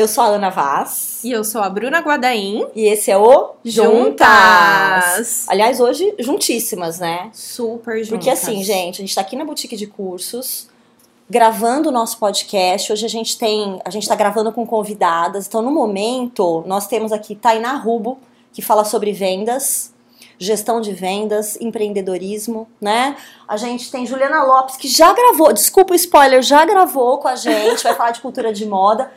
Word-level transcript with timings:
Eu 0.00 0.08
sou 0.08 0.24
a 0.24 0.28
Ana 0.28 0.48
Vaz. 0.48 1.20
E 1.22 1.30
eu 1.30 1.44
sou 1.44 1.60
a 1.60 1.68
Bruna 1.68 1.98
Guadaim. 2.00 2.66
E 2.74 2.86
esse 2.86 3.10
é 3.10 3.18
o 3.18 3.50
Juntas. 3.62 5.46
Aliás, 5.46 5.78
hoje 5.78 6.14
juntíssimas, 6.18 6.98
né? 6.98 7.28
Super 7.34 8.02
juntas. 8.02 8.08
Porque 8.08 8.30
assim, 8.30 8.64
gente, 8.64 9.02
a 9.02 9.04
gente 9.04 9.14
tá 9.14 9.20
aqui 9.20 9.36
na 9.36 9.44
boutique 9.44 9.76
de 9.76 9.86
cursos, 9.86 10.70
gravando 11.28 11.90
o 11.90 11.92
nosso 11.92 12.16
podcast. 12.16 12.90
Hoje 12.90 13.04
a 13.04 13.10
gente 13.10 13.36
tem, 13.36 13.78
a 13.84 13.90
gente 13.90 14.08
tá 14.08 14.14
gravando 14.14 14.50
com 14.52 14.66
convidadas. 14.66 15.46
Então, 15.46 15.60
no 15.60 15.70
momento, 15.70 16.64
nós 16.66 16.86
temos 16.86 17.12
aqui 17.12 17.34
Tainá 17.34 17.74
Rubo, 17.74 18.18
que 18.54 18.62
fala 18.62 18.86
sobre 18.86 19.12
vendas, 19.12 19.92
gestão 20.38 20.80
de 20.80 20.94
vendas, 20.94 21.60
empreendedorismo, 21.60 22.66
né? 22.80 23.16
A 23.46 23.58
gente 23.58 23.90
tem 23.90 24.06
Juliana 24.06 24.44
Lopes, 24.44 24.78
que 24.78 24.88
já 24.88 25.12
gravou, 25.12 25.52
desculpa 25.52 25.92
o 25.92 25.96
spoiler, 25.96 26.40
já 26.40 26.64
gravou 26.64 27.18
com 27.18 27.28
a 27.28 27.36
gente, 27.36 27.82
vai 27.84 27.94
falar 27.94 28.12
de 28.12 28.22
cultura 28.22 28.50
de 28.50 28.64
moda. 28.64 29.12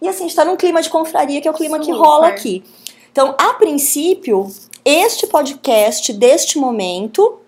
E 0.00 0.08
assim, 0.08 0.24
a 0.24 0.28
gente 0.28 0.36
tá 0.36 0.44
num 0.44 0.56
clima 0.56 0.80
de 0.80 0.90
confraria, 0.90 1.40
que 1.40 1.48
é 1.48 1.50
o 1.50 1.54
clima 1.54 1.78
Super. 1.78 1.92
que 1.92 1.98
rola 1.98 2.28
aqui. 2.28 2.64
Então, 3.10 3.34
a 3.38 3.54
princípio, 3.54 4.48
este 4.84 5.26
podcast 5.26 6.12
deste 6.12 6.58
momento 6.58 7.40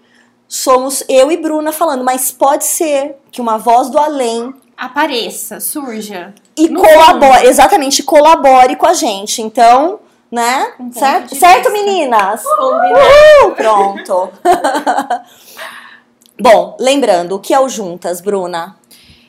somos 0.49 1.05
eu 1.09 1.31
e 1.31 1.37
Bruna 1.37 1.71
falando, 1.71 2.03
mas 2.03 2.33
pode 2.33 2.65
ser 2.65 3.17
que 3.31 3.41
uma 3.41 3.57
voz 3.57 3.89
do 3.89 3.99
além 3.99 4.53
Apareça, 4.77 5.61
surja. 5.61 6.35
e 6.57 6.69
colabore, 6.69 7.47
exatamente, 7.47 8.03
colabore 8.03 8.75
com 8.75 8.87
a 8.87 8.95
gente. 8.95 9.41
Então, 9.43 10.01
né? 10.31 10.73
Um 10.81 10.93
certo, 10.93 11.35
certo 11.37 11.71
meninas? 11.73 12.43
Combinado. 12.43 13.47
Uh, 13.47 13.53
pronto. 13.55 14.31
Bom, 16.41 16.77
lembrando, 16.81 17.37
o 17.37 17.39
que 17.39 17.53
é 17.53 17.61
o 17.61 17.69
Juntas, 17.69 18.21
Bruna? 18.21 18.77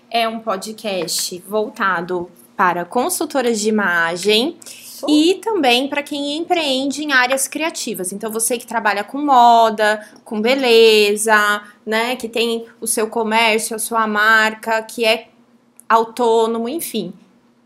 É 0.10 0.28
um 0.28 0.40
podcast 0.40 1.38
voltado 1.48 2.32
para 2.62 2.86
consultoras 2.86 3.59
de 3.59 3.70
imagem 3.70 4.56
e 5.08 5.40
também 5.44 5.88
para 5.88 6.04
quem 6.04 6.38
empreende 6.38 7.04
em 7.04 7.12
áreas 7.12 7.48
criativas. 7.48 8.14
Então, 8.14 8.31
você 8.31 8.56
que 8.56 8.67
trabalha 8.67 9.04
com 9.04 9.17
moda, 9.17 10.08
com 10.23 10.40
beleza, 10.40 11.64
né? 11.84 12.16
Que 12.16 12.30
tem 12.30 12.67
o 12.80 12.86
seu 12.86 13.08
comércio, 13.08 13.76
a 13.76 13.80
sua 13.80 14.06
marca, 14.06 14.80
que 14.84 15.04
é 15.04 15.30
autônomo, 15.89 16.70
enfim. 16.70 17.12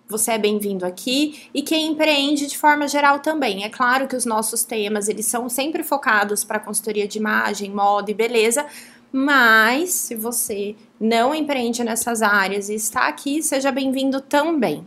Você 0.08 0.32
é 0.32 0.38
bem-vindo 0.38 0.86
aqui 0.86 1.50
e 1.54 1.62
quem 1.62 1.88
empreende 1.88 2.48
de 2.48 2.58
forma 2.58 2.88
geral 2.88 3.20
também. 3.20 3.66
É 3.66 3.70
claro 3.70 4.08
que 4.08 4.16
os 4.16 4.26
nossos 4.26 4.64
temas, 4.64 5.10
eles 5.10 5.26
são 5.26 5.50
sempre 5.50 5.84
focados 5.84 6.46
para 6.46 6.58
consultoria 6.58 7.06
de 7.06 7.18
imagem, 7.18 7.70
moda 7.70 8.12
e 8.12 8.14
beleza, 8.14 8.66
mas 9.12 9.90
se 9.90 10.16
você 10.16 10.74
não 11.00 11.34
empreende 11.34 11.84
nessas 11.84 12.22
áreas 12.22 12.70
e 12.70 12.76
está 12.76 13.08
aqui, 13.08 13.42
seja 13.42 13.72
bem-vindo 13.72 14.22
também. 14.22 14.86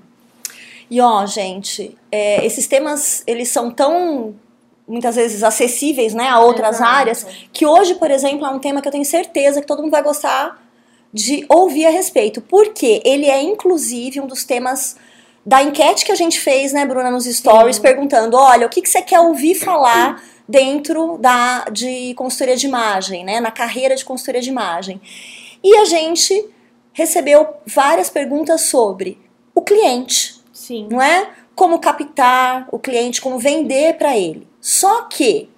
E 0.90 1.00
ó, 1.00 1.26
gente, 1.26 1.96
é, 2.10 2.44
esses 2.44 2.66
temas, 2.66 3.22
eles 3.26 3.48
são 3.48 3.70
tão, 3.70 4.34
muitas 4.86 5.16
vezes, 5.16 5.42
acessíveis, 5.42 6.14
né, 6.14 6.28
a 6.28 6.40
outras 6.40 6.76
Exato. 6.76 6.90
áreas, 6.90 7.26
que 7.52 7.66
hoje, 7.66 7.94
por 7.96 8.10
exemplo, 8.10 8.46
é 8.46 8.50
um 8.50 8.58
tema 8.58 8.80
que 8.80 8.88
eu 8.88 8.92
tenho 8.92 9.04
certeza 9.04 9.60
que 9.60 9.66
todo 9.66 9.82
mundo 9.82 9.90
vai 9.90 10.02
gostar 10.02 10.62
de 11.12 11.44
ouvir 11.48 11.86
a 11.86 11.90
respeito. 11.90 12.40
Porque 12.40 13.02
ele 13.04 13.26
é, 13.26 13.42
inclusive, 13.42 14.20
um 14.20 14.26
dos 14.26 14.44
temas 14.44 14.96
da 15.44 15.62
enquete 15.62 16.04
que 16.04 16.12
a 16.12 16.14
gente 16.14 16.40
fez, 16.40 16.72
né, 16.72 16.86
Bruna, 16.86 17.10
nos 17.10 17.24
stories, 17.24 17.76
Sim. 17.76 17.82
perguntando, 17.82 18.36
olha, 18.36 18.66
o 18.66 18.70
que, 18.70 18.80
que 18.80 18.88
você 18.88 19.02
quer 19.02 19.20
ouvir 19.20 19.54
falar 19.54 20.22
dentro 20.48 21.18
da 21.18 21.64
de 21.70 22.14
consultoria 22.14 22.56
de 22.56 22.66
imagem, 22.66 23.24
né, 23.24 23.40
na 23.40 23.50
carreira 23.50 23.94
de 23.94 24.04
consultoria 24.04 24.40
de 24.40 24.48
imagem. 24.48 25.00
E 25.62 25.76
a 25.76 25.84
gente 25.84 26.48
recebeu 26.92 27.46
várias 27.66 28.10
perguntas 28.10 28.62
sobre 28.62 29.18
o 29.54 29.62
cliente, 29.62 30.40
Sim. 30.52 30.88
não 30.90 31.00
é? 31.02 31.28
Como 31.54 31.78
captar 31.78 32.68
o 32.70 32.78
cliente, 32.78 33.20
como 33.20 33.38
vender 33.38 33.94
para 33.96 34.16
ele. 34.16 34.46
Só 34.60 35.02
que 35.02 35.48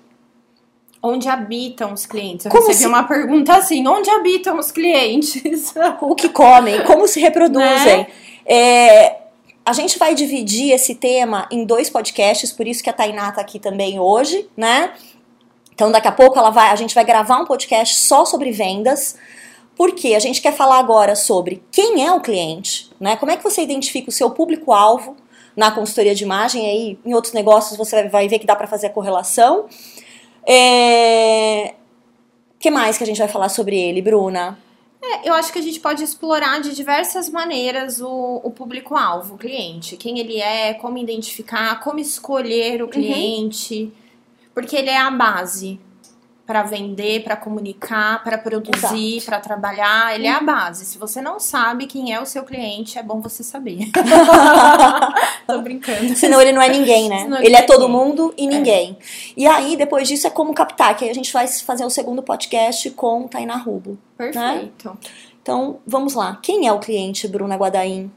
Onde 1.02 1.30
habitam 1.30 1.94
os 1.94 2.04
clientes? 2.04 2.44
Eu 2.44 2.52
Como 2.52 2.66
recebi 2.66 2.82
se- 2.82 2.86
uma 2.86 3.04
pergunta 3.04 3.54
assim: 3.56 3.86
onde 3.88 4.10
habitam 4.10 4.58
os 4.58 4.70
clientes? 4.70 5.72
o 6.02 6.14
que 6.14 6.28
comem, 6.28 6.84
como 6.84 7.08
se 7.08 7.18
reproduzem. 7.18 8.06
É, 8.44 9.16
a 9.64 9.72
gente 9.72 9.98
vai 9.98 10.14
dividir 10.14 10.72
esse 10.72 10.94
tema 10.94 11.48
em 11.50 11.64
dois 11.64 11.88
podcasts, 11.88 12.52
por 12.52 12.66
isso 12.66 12.82
que 12.82 12.90
a 12.90 12.92
Tainá 12.92 13.32
tá 13.32 13.40
aqui 13.40 13.58
também 13.58 13.98
hoje, 13.98 14.46
né? 14.54 14.92
Então 15.72 15.90
daqui 15.90 16.06
a 16.08 16.12
pouco 16.12 16.38
ela 16.38 16.50
vai, 16.50 16.68
a 16.68 16.76
gente 16.76 16.94
vai 16.94 17.04
gravar 17.04 17.38
um 17.40 17.46
podcast 17.46 17.94
só 18.00 18.26
sobre 18.26 18.50
vendas. 18.52 19.16
Porque 19.80 20.14
a 20.14 20.18
gente 20.18 20.42
quer 20.42 20.52
falar 20.52 20.78
agora 20.78 21.16
sobre 21.16 21.62
quem 21.72 22.04
é 22.04 22.12
o 22.12 22.20
cliente, 22.20 22.90
né? 23.00 23.16
Como 23.16 23.32
é 23.32 23.36
que 23.38 23.42
você 23.42 23.62
identifica 23.62 24.10
o 24.10 24.12
seu 24.12 24.30
público-alvo 24.30 25.16
na 25.56 25.70
consultoria 25.70 26.14
de 26.14 26.22
imagem? 26.22 26.66
Aí, 26.66 26.98
em 27.02 27.14
outros 27.14 27.32
negócios, 27.32 27.78
você 27.78 28.06
vai 28.06 28.28
ver 28.28 28.38
que 28.38 28.46
dá 28.46 28.54
para 28.54 28.66
fazer 28.66 28.88
a 28.88 28.90
correlação. 28.90 29.64
É... 30.46 31.76
que 32.58 32.70
mais 32.70 32.98
que 32.98 33.04
a 33.04 33.06
gente 33.06 33.16
vai 33.16 33.28
falar 33.28 33.48
sobre 33.48 33.74
ele, 33.74 34.02
Bruna? 34.02 34.58
É, 35.02 35.26
eu 35.26 35.32
acho 35.32 35.50
que 35.50 35.58
a 35.58 35.62
gente 35.62 35.80
pode 35.80 36.04
explorar 36.04 36.60
de 36.60 36.74
diversas 36.74 37.30
maneiras 37.30 38.02
o, 38.02 38.38
o 38.44 38.50
público-alvo, 38.50 39.36
o 39.36 39.38
cliente. 39.38 39.96
Quem 39.96 40.18
ele 40.18 40.42
é, 40.42 40.74
como 40.74 40.98
identificar, 40.98 41.80
como 41.80 41.98
escolher 41.98 42.82
o 42.82 42.88
cliente. 42.88 43.90
Porque 44.52 44.76
ele 44.76 44.90
é 44.90 44.98
a 44.98 45.10
base 45.10 45.80
para 46.50 46.64
vender, 46.64 47.22
para 47.22 47.36
comunicar, 47.36 48.24
para 48.24 48.36
produzir, 48.36 49.22
para 49.24 49.38
trabalhar. 49.38 50.16
Ele 50.16 50.26
é 50.26 50.32
a 50.32 50.40
base. 50.40 50.84
Se 50.84 50.98
você 50.98 51.22
não 51.22 51.38
sabe 51.38 51.86
quem 51.86 52.12
é 52.12 52.20
o 52.20 52.26
seu 52.26 52.42
cliente, 52.42 52.98
é 52.98 53.04
bom 53.04 53.20
você 53.20 53.44
saber. 53.44 53.88
Tô 55.46 55.60
brincando. 55.60 56.16
Senão 56.16 56.42
ele 56.42 56.50
não 56.50 56.60
é 56.60 56.68
ninguém, 56.68 57.08
né? 57.08 57.22
Ele 57.38 57.46
ele 57.46 57.54
é 57.54 57.60
é 57.60 57.62
todo 57.62 57.86
ninguém. 57.86 58.04
mundo 58.04 58.34
e 58.36 58.48
ninguém. 58.48 58.98
E 59.36 59.46
aí, 59.46 59.76
depois 59.76 60.08
disso, 60.08 60.26
é 60.26 60.30
como 60.30 60.52
captar, 60.52 60.96
que 60.96 61.04
aí 61.04 61.10
a 61.12 61.14
gente 61.14 61.32
vai 61.32 61.46
fazer 61.46 61.84
o 61.84 61.90
segundo 61.90 62.20
podcast 62.20 62.90
com 62.90 63.28
Tainá 63.28 63.54
Rubo. 63.54 63.96
Perfeito. 64.18 64.98
Então, 65.40 65.78
vamos 65.86 66.14
lá. 66.14 66.40
Quem 66.42 66.66
é 66.66 66.72
o 66.72 66.80
cliente, 66.80 67.28
Bruna 67.28 67.54
Guadaim? 67.54 68.10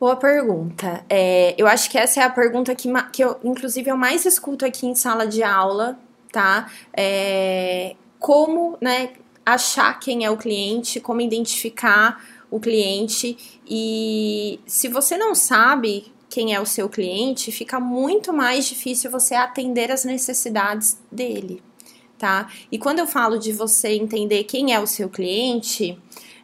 Boa 0.00 0.16
pergunta. 0.16 1.04
É, 1.08 1.54
eu 1.56 1.68
acho 1.68 1.88
que 1.88 1.96
essa 1.96 2.20
é 2.20 2.24
a 2.24 2.30
pergunta 2.30 2.74
que, 2.74 2.88
que 3.12 3.22
eu, 3.22 3.38
inclusive, 3.44 3.88
eu 3.88 3.96
mais 3.96 4.26
escuto 4.26 4.66
aqui 4.66 4.84
em 4.88 4.96
sala 4.96 5.28
de 5.28 5.40
aula, 5.40 5.96
tá? 6.34 6.68
É, 6.92 7.94
como, 8.18 8.76
né, 8.80 9.12
achar 9.46 10.00
quem 10.00 10.24
é 10.24 10.30
o 10.30 10.36
cliente, 10.36 10.98
como 10.98 11.20
identificar 11.20 12.20
o 12.50 12.58
cliente 12.58 13.60
e 13.64 14.58
se 14.66 14.88
você 14.88 15.16
não 15.16 15.32
sabe 15.32 16.12
quem 16.28 16.52
é 16.52 16.60
o 16.60 16.66
seu 16.66 16.88
cliente, 16.88 17.52
fica 17.52 17.78
muito 17.78 18.32
mais 18.32 18.66
difícil 18.66 19.12
você 19.12 19.36
atender 19.36 19.92
as 19.92 20.04
necessidades 20.04 20.98
dele, 21.10 21.62
tá? 22.18 22.48
E 22.72 22.78
quando 22.78 22.98
eu 22.98 23.06
falo 23.06 23.38
de 23.38 23.52
você 23.52 23.90
entender 23.90 24.42
quem 24.42 24.74
é 24.74 24.80
o 24.80 24.86
seu 24.88 25.08
cliente, 25.08 25.96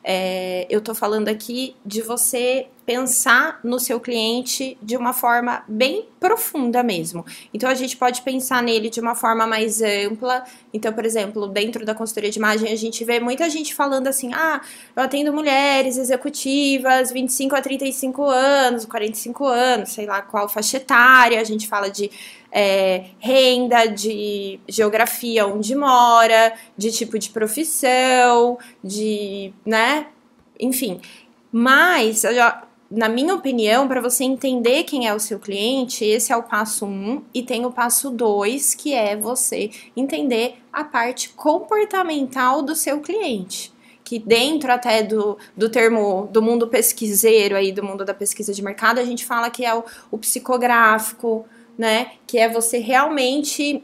é, 0.03 0.67
eu 0.71 0.81
tô 0.81 0.95
falando 0.95 1.29
aqui 1.29 1.77
de 1.85 2.01
você 2.01 2.67
pensar 2.87 3.61
no 3.63 3.79
seu 3.79 4.01
cliente 4.01 4.77
de 4.83 4.97
uma 4.97 5.13
forma 5.13 5.63
bem 5.69 6.07
profunda 6.19 6.83
mesmo. 6.83 7.25
Então 7.55 7.71
a 7.71 7.75
gente 7.75 7.97
pode 7.97 8.23
pensar 8.23 8.63
nele 8.63 8.91
de 8.91 8.99
uma 8.99 9.15
forma 9.15 9.47
mais 9.47 9.81
ampla. 9.81 10.43
Então, 10.73 10.93
por 10.93 11.05
exemplo, 11.05 11.47
dentro 11.47 11.85
da 11.85 11.95
consultoria 11.95 12.31
de 12.31 12.39
imagem, 12.39 12.73
a 12.73 12.77
gente 12.77 13.05
vê 13.05 13.21
muita 13.21 13.49
gente 13.49 13.75
falando 13.75 14.09
assim: 14.09 14.33
ah, 14.35 14.61
eu 14.97 15.03
atendo 15.03 15.33
mulheres 15.33 15.97
executivas, 15.99 17.13
25 17.13 17.55
a 17.55 17.61
35 17.61 18.25
anos, 18.25 18.85
45 18.87 19.45
anos, 19.45 19.91
sei 19.91 20.07
lá 20.07 20.23
qual 20.23 20.49
faixa 20.49 20.79
etária. 20.79 21.41
A 21.41 21.45
gente 21.45 21.69
fala 21.69 21.89
de 21.89 22.11
é, 22.53 23.07
renda, 23.19 23.87
de 23.87 24.61
geografia 24.69 25.47
onde 25.47 25.75
mora, 25.75 26.55
de 26.77 26.91
tipo 26.91 27.19
de 27.19 27.31
profissão, 27.31 28.59
de, 28.83 29.53
né? 29.65 30.07
Enfim. 30.59 31.01
Mas, 31.53 32.25
na 32.91 33.09
minha 33.09 33.35
opinião, 33.35 33.87
para 33.87 34.01
você 34.01 34.25
entender 34.25 34.85
quem 34.85 35.07
é 35.07 35.15
o 35.15 35.21
seu 35.21 35.39
cliente, 35.39 36.05
esse 36.05 36.33
é 36.33 36.37
o 36.37 36.43
passo 36.43 36.87
um, 36.87 37.23
e 37.33 37.43
tem 37.43 37.65
o 37.65 37.71
passo 37.71 38.11
dois, 38.11 38.75
que 38.75 38.93
é 38.93 39.17
você 39.17 39.71
entender 39.97 40.57
a 40.73 40.83
parte 40.85 41.31
comportamental 41.31 42.63
do 42.63 42.75
seu 42.75 43.01
cliente. 43.01 43.73
Que 44.03 44.19
dentro 44.19 44.73
até 44.73 45.05
do, 45.05 45.39
do 45.57 45.69
termo 45.69 46.29
do 46.33 46.43
mundo 46.43 46.67
pesquiseiro 46.67 47.55
aí, 47.55 47.71
do 47.71 47.85
mundo 47.85 48.05
da 48.05 48.13
pesquisa 48.13 48.53
de 48.53 48.61
mercado, 48.61 48.99
a 48.99 49.05
gente 49.05 49.25
fala 49.25 49.51
que 49.51 49.65
é 49.65 49.73
o, 49.73 49.85
o 50.11 50.19
psicográfico, 50.19 51.47
né? 51.81 52.13
Que 52.27 52.37
é 52.37 52.47
você 52.47 52.77
realmente 52.77 53.83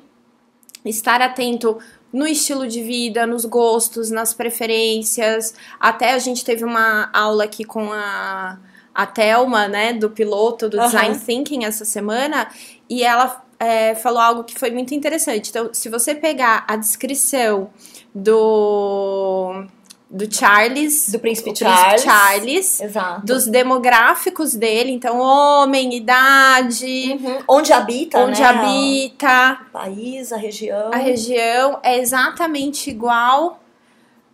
estar 0.84 1.22
atento 1.22 1.78
no 2.12 2.26
estilo 2.26 2.68
de 2.68 2.82
vida, 2.82 3.26
nos 3.26 3.46
gostos, 3.46 4.10
nas 4.10 4.34
preferências. 4.34 5.54
Até 5.80 6.12
a 6.12 6.18
gente 6.18 6.44
teve 6.44 6.62
uma 6.62 7.08
aula 7.10 7.44
aqui 7.44 7.64
com 7.64 7.90
a, 7.90 8.58
a 8.94 9.06
Thelma, 9.06 9.66
né, 9.66 9.94
do 9.94 10.10
piloto 10.10 10.68
do 10.68 10.78
Aham. 10.78 10.86
Design 10.86 11.18
Thinking 11.18 11.64
essa 11.64 11.86
semana, 11.86 12.48
e 12.88 13.02
ela 13.02 13.42
é, 13.58 13.94
falou 13.94 14.20
algo 14.20 14.44
que 14.44 14.58
foi 14.58 14.70
muito 14.70 14.94
interessante. 14.94 15.48
Então, 15.48 15.70
se 15.72 15.88
você 15.88 16.14
pegar 16.14 16.66
a 16.68 16.76
descrição 16.76 17.70
do 18.14 19.64
do 20.08 20.32
Charles, 20.32 21.10
do 21.10 21.18
príncipe 21.18 21.52
Charles, 21.56 22.02
príncipe 22.02 22.08
Charles 22.10 22.80
Exato. 22.80 23.26
dos 23.26 23.46
demográficos 23.46 24.54
dele, 24.54 24.92
então 24.92 25.18
homem, 25.18 25.94
idade, 25.94 27.18
Uhum. 27.20 27.38
Onde 27.48 27.72
habita, 27.72 28.18
onde 28.20 28.40
né? 28.40 28.46
habita, 28.46 29.58
O 29.68 29.70
país, 29.72 30.32
a 30.32 30.36
região. 30.36 30.90
a 30.92 30.96
região 30.96 31.80
é 31.82 31.98
exatamente 31.98 32.88
igual 32.88 33.58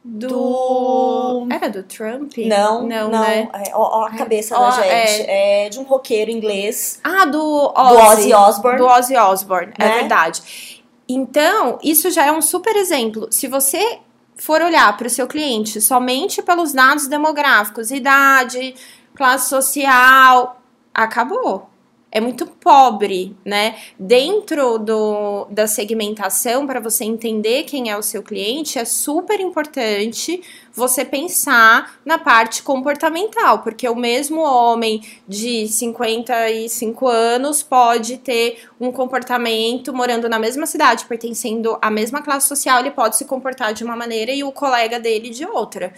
do, 0.04 0.26
Do- 0.28 1.46
era 1.50 1.70
do 1.70 1.82
Trump? 1.84 2.36
Não, 2.38 2.86
não, 2.86 3.08
não. 3.08 3.20
né? 3.20 3.48
É, 3.66 3.70
ó, 3.74 4.00
ó 4.00 4.04
a 4.06 4.10
cabeça 4.10 4.58
Ó, 4.58 4.68
da 4.70 4.82
gente. 4.82 5.22
É. 5.28 5.68
de 5.70 5.78
um 5.78 5.84
roqueiro 5.84 6.30
inglês. 6.30 6.98
Ah, 7.04 7.24
do 7.24 7.68
Do 7.68 7.72
Ozzy, 7.76 8.02
Ozzy 8.32 8.34
Osbourne. 8.34 8.78
do 8.78 8.86
Ozzy 8.86 9.16
Osbourne, 9.16 9.72
é 9.78 9.84
Né? 9.88 9.94
verdade. 10.00 10.82
Então, 11.08 11.78
isso 11.82 12.10
já 12.10 12.26
é 12.26 12.32
um 12.32 12.42
super 12.42 12.74
exemplo. 12.76 13.28
Se 13.30 13.46
você 13.46 14.00
for 14.36 14.60
olhar 14.60 14.96
para 14.96 15.06
o 15.06 15.10
seu 15.10 15.26
cliente 15.26 15.80
somente 15.80 16.42
pelos 16.42 16.72
dados 16.72 17.06
demográficos, 17.06 17.90
idade, 17.90 18.74
classe 19.14 19.48
social, 19.48 20.60
acabou. 20.94 21.71
É 22.14 22.20
muito 22.20 22.46
pobre, 22.46 23.34
né? 23.42 23.76
Dentro 23.98 24.78
do, 24.78 25.46
da 25.46 25.66
segmentação, 25.66 26.66
para 26.66 26.78
você 26.78 27.04
entender 27.04 27.62
quem 27.62 27.90
é 27.90 27.96
o 27.96 28.02
seu 28.02 28.22
cliente, 28.22 28.78
é 28.78 28.84
super 28.84 29.40
importante 29.40 30.42
você 30.74 31.06
pensar 31.06 31.98
na 32.04 32.18
parte 32.18 32.62
comportamental, 32.62 33.60
porque 33.60 33.88
o 33.88 33.96
mesmo 33.96 34.42
homem 34.42 35.02
de 35.26 35.66
55 35.66 37.08
anos 37.08 37.62
pode 37.62 38.18
ter 38.18 38.58
um 38.78 38.92
comportamento 38.92 39.94
morando 39.94 40.28
na 40.28 40.38
mesma 40.38 40.66
cidade, 40.66 41.06
pertencendo 41.06 41.78
à 41.80 41.90
mesma 41.90 42.20
classe 42.20 42.46
social, 42.46 42.80
ele 42.80 42.90
pode 42.90 43.16
se 43.16 43.24
comportar 43.24 43.72
de 43.72 43.84
uma 43.84 43.96
maneira 43.96 44.32
e 44.32 44.44
o 44.44 44.52
colega 44.52 45.00
dele 45.00 45.30
de 45.30 45.46
outra. 45.46 45.94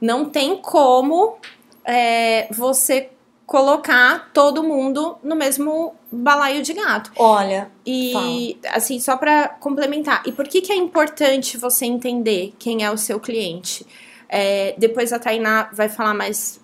Não 0.00 0.24
tem 0.24 0.56
como 0.56 1.36
é, 1.84 2.48
você 2.50 3.10
colocar 3.50 4.30
todo 4.32 4.62
mundo 4.62 5.18
no 5.24 5.34
mesmo 5.34 5.92
balaio 6.08 6.62
de 6.62 6.72
gato. 6.72 7.10
Olha, 7.16 7.68
E 7.84 8.56
assim, 8.68 9.00
só 9.00 9.16
para 9.16 9.48
complementar, 9.48 10.22
e 10.24 10.30
por 10.30 10.46
que, 10.46 10.60
que 10.60 10.70
é 10.70 10.76
importante 10.76 11.56
você 11.56 11.84
entender 11.84 12.54
quem 12.60 12.84
é 12.84 12.90
o 12.92 12.96
seu 12.96 13.18
cliente? 13.18 13.84
É, 14.28 14.76
depois 14.78 15.12
a 15.12 15.18
Tainá 15.18 15.68
vai 15.72 15.88
falar 15.88 16.14
mais 16.14 16.60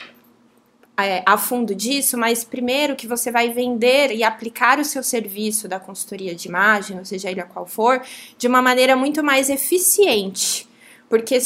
é, 0.97 1.25
a 1.27 1.37
fundo 1.37 1.75
disso, 1.75 2.17
mas 2.17 2.45
primeiro 2.45 2.95
que 2.95 3.09
você 3.09 3.33
vai 3.33 3.51
vender 3.51 4.13
e 4.13 4.23
aplicar 4.23 4.79
o 4.79 4.85
seu 4.85 5.03
serviço 5.03 5.67
da 5.67 5.81
consultoria 5.81 6.37
de 6.37 6.47
imagem, 6.47 7.01
ou 7.01 7.05
seja 7.05 7.29
ele 7.29 7.41
a 7.41 7.47
qual 7.47 7.67
for, 7.67 8.01
de 8.39 8.47
uma 8.47 8.63
maneira 8.63 8.95
muito 8.95 9.25
mais 9.25 9.51
eficiente. 9.51 10.69
Porque 11.09 11.37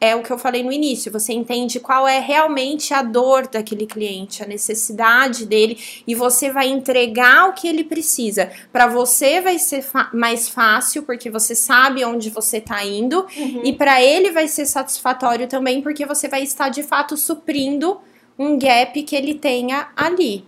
é 0.00 0.14
o 0.14 0.22
que 0.22 0.30
eu 0.30 0.38
falei 0.38 0.62
no 0.62 0.70
início, 0.70 1.10
você 1.10 1.32
entende 1.32 1.80
qual 1.80 2.06
é 2.06 2.18
realmente 2.18 2.92
a 2.92 3.02
dor 3.02 3.46
daquele 3.46 3.86
cliente, 3.86 4.42
a 4.42 4.46
necessidade 4.46 5.46
dele, 5.46 5.78
e 6.06 6.14
você 6.14 6.50
vai 6.50 6.68
entregar 6.68 7.48
o 7.48 7.54
que 7.54 7.66
ele 7.66 7.82
precisa. 7.82 8.50
Para 8.72 8.86
você 8.86 9.40
vai 9.40 9.58
ser 9.58 9.84
mais 10.12 10.48
fácil, 10.48 11.02
porque 11.02 11.30
você 11.30 11.54
sabe 11.54 12.04
onde 12.04 12.28
você 12.28 12.58
está 12.58 12.84
indo, 12.84 13.26
e 13.64 13.72
para 13.72 14.02
ele 14.02 14.30
vai 14.30 14.48
ser 14.48 14.66
satisfatório 14.66 15.46
também, 15.46 15.80
porque 15.80 16.04
você 16.04 16.28
vai 16.28 16.42
estar 16.42 16.68
de 16.68 16.82
fato 16.82 17.16
suprindo 17.16 17.98
um 18.38 18.58
gap 18.58 19.02
que 19.02 19.16
ele 19.16 19.34
tenha 19.34 19.88
ali. 19.96 20.44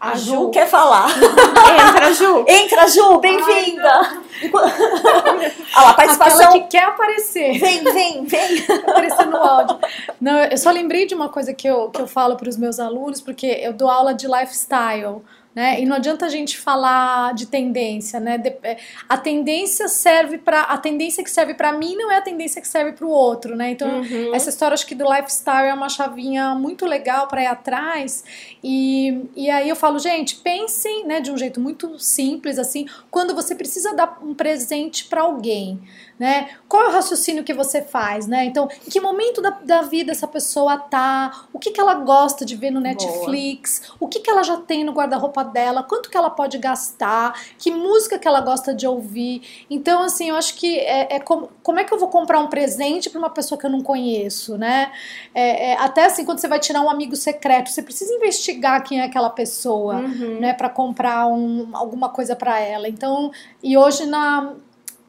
A, 0.00 0.10
A 0.10 0.14
Ju, 0.14 0.30
Ju. 0.30 0.50
quer 0.50 0.66
falar. 0.66 1.08
Entra, 1.10 2.12
Ju! 2.12 2.44
Entra, 2.48 2.86
Ju, 2.88 3.20
bem-vinda. 3.20 4.00
Olha 4.52 5.86
lá, 5.86 5.94
participação. 5.94 6.46
Aquela 6.46 6.52
que 6.52 6.68
quer 6.68 6.84
aparecer, 6.84 7.58
Vem, 7.58 7.82
vem, 7.84 8.24
vem. 8.24 8.64
aparecer 8.86 9.26
no 9.26 9.36
áudio. 9.36 9.78
Não, 10.20 10.38
eu 10.38 10.58
só 10.58 10.70
lembrei 10.70 11.06
de 11.06 11.14
uma 11.14 11.28
coisa 11.28 11.54
que 11.54 11.66
eu, 11.66 11.90
que 11.90 12.00
eu 12.00 12.06
falo 12.06 12.36
para 12.36 12.48
os 12.48 12.56
meus 12.56 12.78
alunos, 12.78 13.20
porque 13.20 13.46
eu 13.46 13.72
dou 13.72 13.88
aula 13.88 14.12
de 14.14 14.26
lifestyle. 14.26 15.22
Né? 15.56 15.80
E 15.80 15.86
não 15.86 15.96
adianta 15.96 16.26
a 16.26 16.28
gente 16.28 16.58
falar 16.58 17.32
de 17.32 17.46
tendência, 17.46 18.20
né? 18.20 18.36
De- 18.36 18.54
é, 18.62 18.76
a 19.08 19.16
tendência 19.16 19.88
serve 19.88 20.36
para 20.36 20.60
a 20.60 20.76
tendência 20.76 21.24
que 21.24 21.30
serve 21.30 21.54
para 21.54 21.72
mim 21.72 21.96
não 21.96 22.12
é 22.12 22.18
a 22.18 22.20
tendência 22.20 22.60
que 22.60 22.68
serve 22.68 22.92
para 22.92 23.06
o 23.06 23.08
outro, 23.08 23.56
né? 23.56 23.70
Então 23.70 23.88
Uhum. 24.00 24.34
essa 24.34 24.50
história 24.50 24.74
acho 24.74 24.86
que 24.86 24.94
do 24.94 25.10
lifestyle 25.10 25.68
é 25.68 25.72
uma 25.72 25.88
chavinha 25.88 26.54
muito 26.54 26.84
legal 26.84 27.26
para 27.26 27.42
ir 27.42 27.46
atrás. 27.46 28.22
E, 28.62 29.22
e 29.34 29.48
aí 29.48 29.66
eu 29.66 29.76
falo, 29.76 29.98
gente, 29.98 30.36
pensem, 30.36 31.06
né, 31.06 31.20
de 31.22 31.30
um 31.30 31.38
jeito 31.38 31.58
muito 31.58 31.98
simples 31.98 32.58
assim, 32.58 32.84
quando 33.10 33.34
você 33.34 33.54
precisa 33.54 33.94
dar 33.94 34.18
um 34.22 34.34
presente 34.34 35.06
para 35.06 35.22
alguém, 35.22 35.80
né? 36.18 36.50
Qual 36.68 36.82
é 36.82 36.88
o 36.88 36.92
raciocínio 36.92 37.44
que 37.44 37.52
você 37.52 37.82
faz, 37.82 38.26
né? 38.26 38.44
Então, 38.44 38.68
em 38.86 38.90
que 38.90 39.00
momento 39.00 39.40
da, 39.42 39.50
da 39.50 39.82
vida 39.82 40.12
essa 40.12 40.26
pessoa 40.26 40.78
tá? 40.78 41.46
O 41.52 41.58
que, 41.58 41.70
que 41.70 41.80
ela 41.80 41.94
gosta 41.94 42.44
de 42.44 42.56
ver 42.56 42.70
no 42.70 42.80
Netflix? 42.80 43.92
O 44.00 44.08
que, 44.08 44.20
que 44.20 44.30
ela 44.30 44.42
já 44.42 44.56
tem 44.56 44.84
no 44.84 44.92
guarda-roupa 44.92 45.44
dela? 45.44 45.82
Quanto 45.82 46.10
que 46.10 46.16
ela 46.16 46.30
pode 46.30 46.58
gastar? 46.58 47.38
Que 47.58 47.70
música 47.70 48.18
que 48.18 48.26
ela 48.26 48.40
gosta 48.40 48.74
de 48.74 48.86
ouvir? 48.86 49.66
Então, 49.68 50.02
assim, 50.02 50.30
eu 50.30 50.36
acho 50.36 50.54
que 50.56 50.78
é, 50.78 51.16
é 51.16 51.20
como, 51.20 51.50
como 51.62 51.78
é 51.78 51.84
que 51.84 51.92
eu 51.92 51.98
vou 51.98 52.08
comprar 52.08 52.40
um 52.40 52.48
presente 52.48 53.10
para 53.10 53.18
uma 53.18 53.30
pessoa 53.30 53.58
que 53.58 53.66
eu 53.66 53.70
não 53.70 53.82
conheço, 53.82 54.56
né? 54.56 54.92
É, 55.34 55.72
é, 55.72 55.76
até 55.78 56.06
assim, 56.06 56.24
quando 56.24 56.38
você 56.38 56.48
vai 56.48 56.58
tirar 56.58 56.80
um 56.80 56.90
amigo 56.90 57.14
secreto, 57.16 57.70
você 57.70 57.82
precisa 57.82 58.12
investigar 58.14 58.82
quem 58.82 59.00
é 59.00 59.04
aquela 59.04 59.30
pessoa 59.30 59.96
Uhum. 60.06 60.40
né, 60.40 60.52
para 60.52 60.68
comprar 60.68 61.26
um, 61.26 61.70
alguma 61.74 62.08
coisa 62.08 62.34
para 62.36 62.58
ela. 62.60 62.88
Então, 62.88 63.30
e 63.62 63.76
hoje 63.76 64.06
na, 64.06 64.54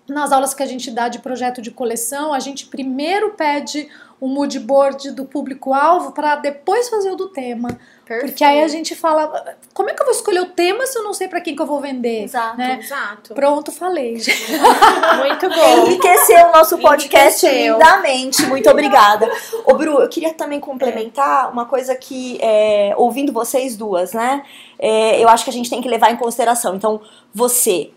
nas 0.07 0.31
aulas 0.31 0.53
que 0.53 0.63
a 0.63 0.65
gente 0.65 0.89
dá 0.91 1.07
de 1.07 1.19
projeto 1.19 1.61
de 1.61 1.71
coleção, 1.71 2.33
a 2.33 2.39
gente 2.39 2.67
primeiro 2.67 3.31
pede 3.31 3.89
o 4.19 4.27
mood 4.27 4.59
board 4.59 5.11
do 5.11 5.25
público-alvo 5.25 6.11
para 6.11 6.37
depois 6.37 6.89
fazer 6.89 7.11
o 7.11 7.15
do 7.15 7.27
tema. 7.27 7.77
Porque 8.03 8.43
aí 8.43 8.63
a 8.63 8.67
gente 8.67 8.95
fala, 8.95 9.55
como 9.73 9.89
é 9.89 9.93
que 9.93 10.01
eu 10.01 10.05
vou 10.05 10.15
escolher 10.15 10.39
o 10.39 10.47
tema 10.47 10.87
se 10.87 10.97
eu 10.97 11.03
não 11.03 11.13
sei 11.13 11.27
para 11.27 11.41
quem 11.41 11.55
que 11.55 11.61
eu 11.61 11.67
vou 11.67 11.79
vender? 11.79 12.23
Exato. 12.23 12.57
Né? 12.57 12.79
Exato. 12.81 13.35
Pronto, 13.35 13.71
falei. 13.71 14.17
gente. 14.17 14.53
Muito 15.19 15.49
bom. 15.49 15.85
Enriqueceu 15.85 16.47
o 16.47 16.51
nosso 16.51 16.77
podcast 16.79 17.45
Enriqueceu. 17.45 17.73
lindamente. 17.73 18.45
Muito 18.47 18.69
obrigada. 18.69 19.29
Ô, 19.65 19.73
Bru, 19.75 19.99
eu 19.99 20.09
queria 20.09 20.33
também 20.33 20.59
complementar 20.59 21.51
uma 21.51 21.65
coisa 21.65 21.95
que, 21.95 22.39
é, 22.41 22.93
ouvindo 22.97 23.31
vocês 23.31 23.75
duas, 23.75 24.13
né? 24.13 24.41
é, 24.79 25.21
eu 25.23 25.27
acho 25.27 25.43
que 25.43 25.49
a 25.49 25.53
gente 25.53 25.69
tem 25.69 25.81
que 25.81 25.89
levar 25.89 26.11
em 26.11 26.15
consideração. 26.17 26.75
Então, 26.75 27.01
você 27.33 27.91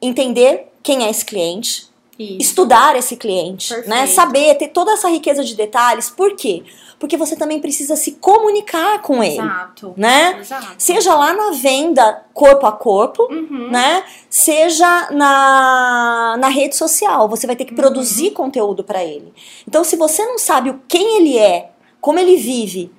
entender 0.00 0.72
quem 0.84 1.04
é 1.04 1.10
esse 1.10 1.24
cliente, 1.24 1.88
Isso. 2.16 2.36
estudar 2.40 2.94
esse 2.94 3.16
cliente, 3.16 3.72
né? 3.74 3.82
Perfeito. 3.82 4.10
Saber, 4.14 4.54
ter 4.56 4.68
toda 4.68 4.92
essa 4.92 5.08
riqueza 5.08 5.42
de 5.42 5.56
detalhes. 5.56 6.08
Por 6.10 6.36
quê? 6.36 6.62
Porque 6.98 7.16
você 7.16 7.34
também 7.34 7.58
precisa 7.60 7.96
se 7.96 8.12
comunicar 8.12 9.02
com 9.02 9.22
ele, 9.22 9.40
Exato. 9.40 9.94
né? 9.96 10.36
Exato. 10.40 10.74
Seja 10.78 11.14
lá 11.14 11.34
na 11.34 11.50
venda 11.50 12.22
corpo 12.32 12.66
a 12.66 12.72
corpo, 12.72 13.24
Uhum. 13.24 13.70
né? 13.70 14.04
Seja 14.30 15.08
na, 15.10 16.36
na 16.38 16.48
rede 16.48 16.76
social, 16.76 17.28
você 17.28 17.46
vai 17.46 17.56
ter 17.56 17.64
que 17.64 17.74
produzir 17.74 18.30
conteúdo 18.30 18.84
para 18.84 19.02
ele. 19.02 19.34
Então, 19.66 19.82
se 19.82 19.96
você 19.96 20.24
não 20.24 20.38
sabe 20.38 20.70
o 20.70 20.80
quem 20.86 21.16
ele 21.16 21.36
é, 21.36 21.70
como 22.00 22.18
ele 22.18 22.36
vive, 22.36 22.92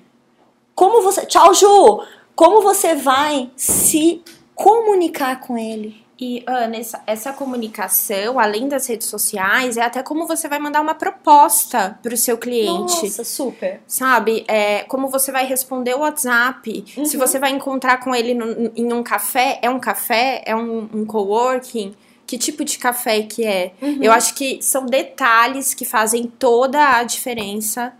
como 0.75 1.01
você, 1.01 1.25
tchau 1.25 1.53
Ju, 1.53 2.01
como 2.36 2.62
você 2.62 2.95
vai 2.95 3.50
se 3.55 4.21
comunicar 4.53 5.39
com 5.39 5.57
ele? 5.57 6.04
E, 6.19 6.43
Ana, 6.48 6.77
essa, 6.77 7.03
essa 7.05 7.34
comunicação, 7.34 8.39
além 8.39 8.69
das 8.69 8.88
redes 8.88 9.07
sociais, 9.07 9.75
é 9.75 9.81
até 9.81 10.01
como 10.01 10.25
você 10.25 10.48
vai 10.48 10.60
mandar 10.60 10.79
uma 10.81 10.95
proposta 10.95 12.00
para 12.01 12.13
o 12.13 12.17
seu 12.17 12.38
cliente. 12.38 13.03
Nossa, 13.03 13.24
super. 13.24 13.81
Sabe? 13.86 14.45
É, 14.48 14.84
como 14.84 15.10
você 15.10 15.31
vai 15.31 15.45
responder 15.45 15.93
o 15.93 16.00
WhatsApp. 16.00 16.86
Uhum. 16.98 17.05
Se 17.05 17.17
você 17.17 17.38
vai 17.38 17.51
encontrar 17.51 17.98
com 17.98 18.15
ele 18.15 18.34
no- 18.34 18.72
em 18.75 18.93
um 18.93 19.03
café, 19.03 19.60
é 19.62 19.69
um 19.69 19.79
café? 19.79 20.41
É 20.45 20.55
um, 20.55 20.89
um 20.93 21.05
coworking? 21.05 21.93
Que 22.25 22.38
tipo 22.38 22.63
de 22.63 22.77
café 22.79 23.22
que 23.22 23.45
é? 23.45 23.74
Uhum. 23.81 24.00
Eu 24.01 24.12
acho 24.12 24.34
que 24.36 24.62
são 24.62 24.86
detalhes 24.86 25.74
que 25.74 25.84
fazem 25.86 26.24
toda 26.27 26.95
a 26.98 27.03
diferença 27.03 27.93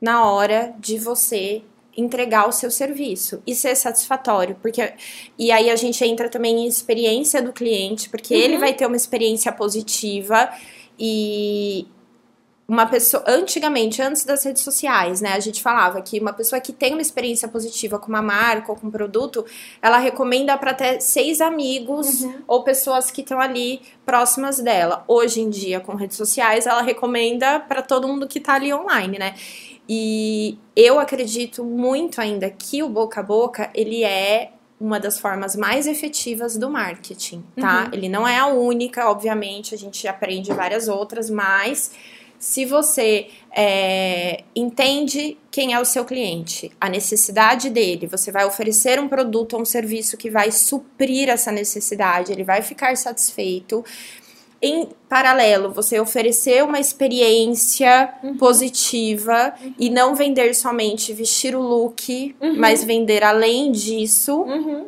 na 0.00 0.24
hora 0.24 0.74
de 0.78 0.98
você 0.98 1.62
entregar 1.96 2.48
o 2.48 2.52
seu 2.52 2.70
serviço 2.70 3.42
e 3.46 3.54
ser 3.54 3.74
satisfatório, 3.74 4.56
porque 4.60 4.92
e 5.38 5.50
aí 5.50 5.70
a 5.70 5.76
gente 5.76 6.04
entra 6.04 6.28
também 6.28 6.64
em 6.64 6.66
experiência 6.66 7.40
do 7.40 7.52
cliente, 7.52 8.08
porque 8.08 8.34
ele 8.34 8.58
vai 8.58 8.74
ter 8.74 8.86
uma 8.86 8.96
experiência 8.96 9.50
positiva 9.52 10.50
e 10.98 11.86
uma 12.68 12.86
pessoa 12.86 13.22
antigamente 13.26 14.02
antes 14.02 14.24
das 14.24 14.44
redes 14.44 14.62
sociais, 14.62 15.20
né, 15.20 15.34
a 15.34 15.40
gente 15.40 15.62
falava 15.62 16.02
que 16.02 16.18
uma 16.18 16.32
pessoa 16.32 16.60
que 16.60 16.72
tem 16.72 16.92
uma 16.92 17.02
experiência 17.02 17.46
positiva 17.46 17.98
com 17.98 18.08
uma 18.08 18.22
marca 18.22 18.72
ou 18.72 18.76
com 18.76 18.88
um 18.88 18.90
produto, 18.90 19.44
ela 19.80 19.98
recomenda 19.98 20.56
para 20.58 20.72
até 20.72 20.98
seis 20.98 21.40
amigos 21.40 22.26
ou 22.46 22.64
pessoas 22.64 23.10
que 23.10 23.20
estão 23.20 23.40
ali 23.40 23.80
próximas 24.04 24.58
dela. 24.58 25.04
Hoje 25.06 25.40
em 25.40 25.48
dia, 25.48 25.78
com 25.78 25.94
redes 25.94 26.16
sociais, 26.16 26.66
ela 26.66 26.82
recomenda 26.82 27.60
para 27.60 27.82
todo 27.82 28.08
mundo 28.08 28.26
que 28.26 28.40
tá 28.40 28.54
ali 28.54 28.74
online, 28.74 29.18
né? 29.18 29.34
E 29.88 30.58
eu 30.74 30.98
acredito 30.98 31.62
muito 31.62 32.20
ainda 32.20 32.50
que 32.50 32.82
o 32.82 32.88
boca 32.88 33.20
a 33.20 33.22
boca, 33.22 33.70
ele 33.72 34.02
é 34.02 34.50
uma 34.80 34.98
das 34.98 35.18
formas 35.18 35.54
mais 35.56 35.86
efetivas 35.86 36.56
do 36.58 36.68
marketing, 36.68 37.44
tá? 37.58 37.88
Ele 37.92 38.08
não 38.08 38.26
é 38.28 38.38
a 38.38 38.46
única, 38.46 39.08
obviamente, 39.08 39.74
a 39.74 39.78
gente 39.78 40.06
aprende 40.06 40.52
várias 40.52 40.88
outras, 40.88 41.30
mas 41.30 41.92
se 42.38 42.64
você 42.64 43.28
é, 43.50 44.44
entende 44.54 45.38
quem 45.50 45.72
é 45.72 45.80
o 45.80 45.84
seu 45.84 46.04
cliente, 46.04 46.70
a 46.80 46.88
necessidade 46.88 47.70
dele, 47.70 48.06
você 48.06 48.30
vai 48.30 48.44
oferecer 48.44 49.00
um 49.00 49.08
produto 49.08 49.54
ou 49.54 49.62
um 49.62 49.64
serviço 49.64 50.16
que 50.16 50.28
vai 50.28 50.50
suprir 50.50 51.28
essa 51.28 51.50
necessidade, 51.50 52.32
ele 52.32 52.44
vai 52.44 52.62
ficar 52.62 52.96
satisfeito. 52.96 53.84
Em 54.60 54.88
paralelo, 55.08 55.70
você 55.70 56.00
oferecer 56.00 56.64
uma 56.64 56.80
experiência 56.80 58.12
uhum. 58.22 58.36
positiva 58.36 59.54
uhum. 59.62 59.74
e 59.78 59.90
não 59.90 60.14
vender 60.14 60.54
somente 60.54 61.12
vestir 61.12 61.54
o 61.54 61.60
look, 61.60 62.34
uhum. 62.40 62.58
mas 62.58 62.82
vender 62.82 63.22
além 63.22 63.70
disso, 63.70 64.42
uhum. 64.42 64.86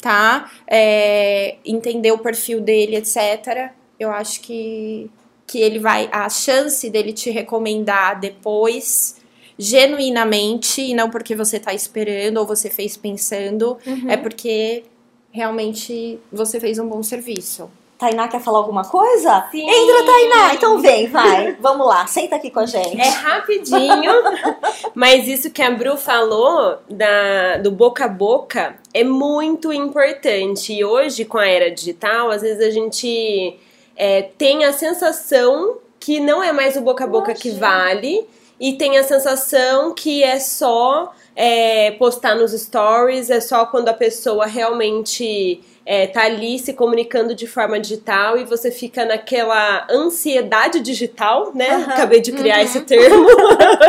tá? 0.00 0.50
É, 0.66 1.56
entender 1.64 2.12
o 2.12 2.18
perfil 2.18 2.60
dele, 2.60 2.96
etc. 2.96 3.72
Eu 3.98 4.10
acho 4.12 4.40
que 4.40 5.10
que 5.48 5.58
ele 5.58 5.80
vai. 5.80 6.08
A 6.12 6.28
chance 6.28 6.88
dele 6.90 7.12
te 7.12 7.30
recomendar 7.30 8.20
depois, 8.20 9.16
genuinamente, 9.58 10.82
e 10.82 10.94
não 10.94 11.10
porque 11.10 11.34
você 11.34 11.58
tá 11.58 11.72
esperando 11.72 12.36
ou 12.36 12.46
você 12.46 12.68
fez 12.68 12.96
pensando, 12.96 13.78
uhum. 13.84 14.10
é 14.10 14.16
porque 14.16 14.84
realmente 15.32 16.20
você 16.30 16.60
fez 16.60 16.78
um 16.78 16.86
bom 16.86 17.02
serviço. 17.02 17.68
Tainá 17.98 18.28
quer 18.28 18.40
falar 18.40 18.58
alguma 18.58 18.84
coisa? 18.84 19.48
Sim. 19.50 19.68
Entra, 19.68 20.04
Tainá! 20.04 20.54
Então 20.54 20.78
vem, 20.78 21.08
vai. 21.08 21.56
Vamos 21.60 21.84
lá, 21.84 22.06
senta 22.06 22.36
aqui 22.36 22.48
com 22.48 22.60
a 22.60 22.66
gente. 22.66 23.00
É 23.00 23.08
rapidinho, 23.08 24.12
mas 24.94 25.26
isso 25.26 25.50
que 25.50 25.60
a 25.60 25.70
Bru 25.70 25.96
falou 25.96 26.78
da, 26.88 27.56
do 27.56 27.72
boca 27.72 28.04
a 28.04 28.08
boca 28.08 28.76
é 28.94 29.02
muito 29.02 29.72
importante. 29.72 30.72
E 30.72 30.84
hoje, 30.84 31.24
com 31.24 31.38
a 31.38 31.48
era 31.48 31.72
digital, 31.72 32.30
às 32.30 32.42
vezes 32.42 32.64
a 32.64 32.70
gente 32.70 33.58
é, 33.98 34.22
tem 34.22 34.64
a 34.64 34.72
sensação 34.72 35.78
que 35.98 36.20
não 36.20 36.42
é 36.42 36.52
mais 36.52 36.76
o 36.76 36.80
boca 36.80 37.02
a 37.02 37.06
boca 37.06 37.32
Nossa. 37.32 37.42
que 37.42 37.50
vale 37.50 38.24
e 38.60 38.74
tem 38.74 38.96
a 38.96 39.02
sensação 39.02 39.92
que 39.92 40.22
é 40.22 40.38
só 40.38 41.12
é, 41.34 41.90
postar 41.92 42.36
nos 42.36 42.52
stories, 42.52 43.28
é 43.28 43.40
só 43.40 43.66
quando 43.66 43.88
a 43.88 43.94
pessoa 43.94 44.46
realmente 44.46 45.60
é, 45.84 46.06
tá 46.06 46.24
ali 46.24 46.58
se 46.58 46.72
comunicando 46.74 47.34
de 47.34 47.46
forma 47.46 47.80
digital 47.80 48.36
e 48.36 48.44
você 48.44 48.70
fica 48.70 49.04
naquela 49.04 49.86
ansiedade 49.90 50.80
digital, 50.80 51.52
né? 51.54 51.76
Uhum. 51.76 51.84
Acabei 51.84 52.20
de 52.20 52.30
criar 52.32 52.58
uhum. 52.58 52.64
esse 52.64 52.80
termo. 52.82 53.26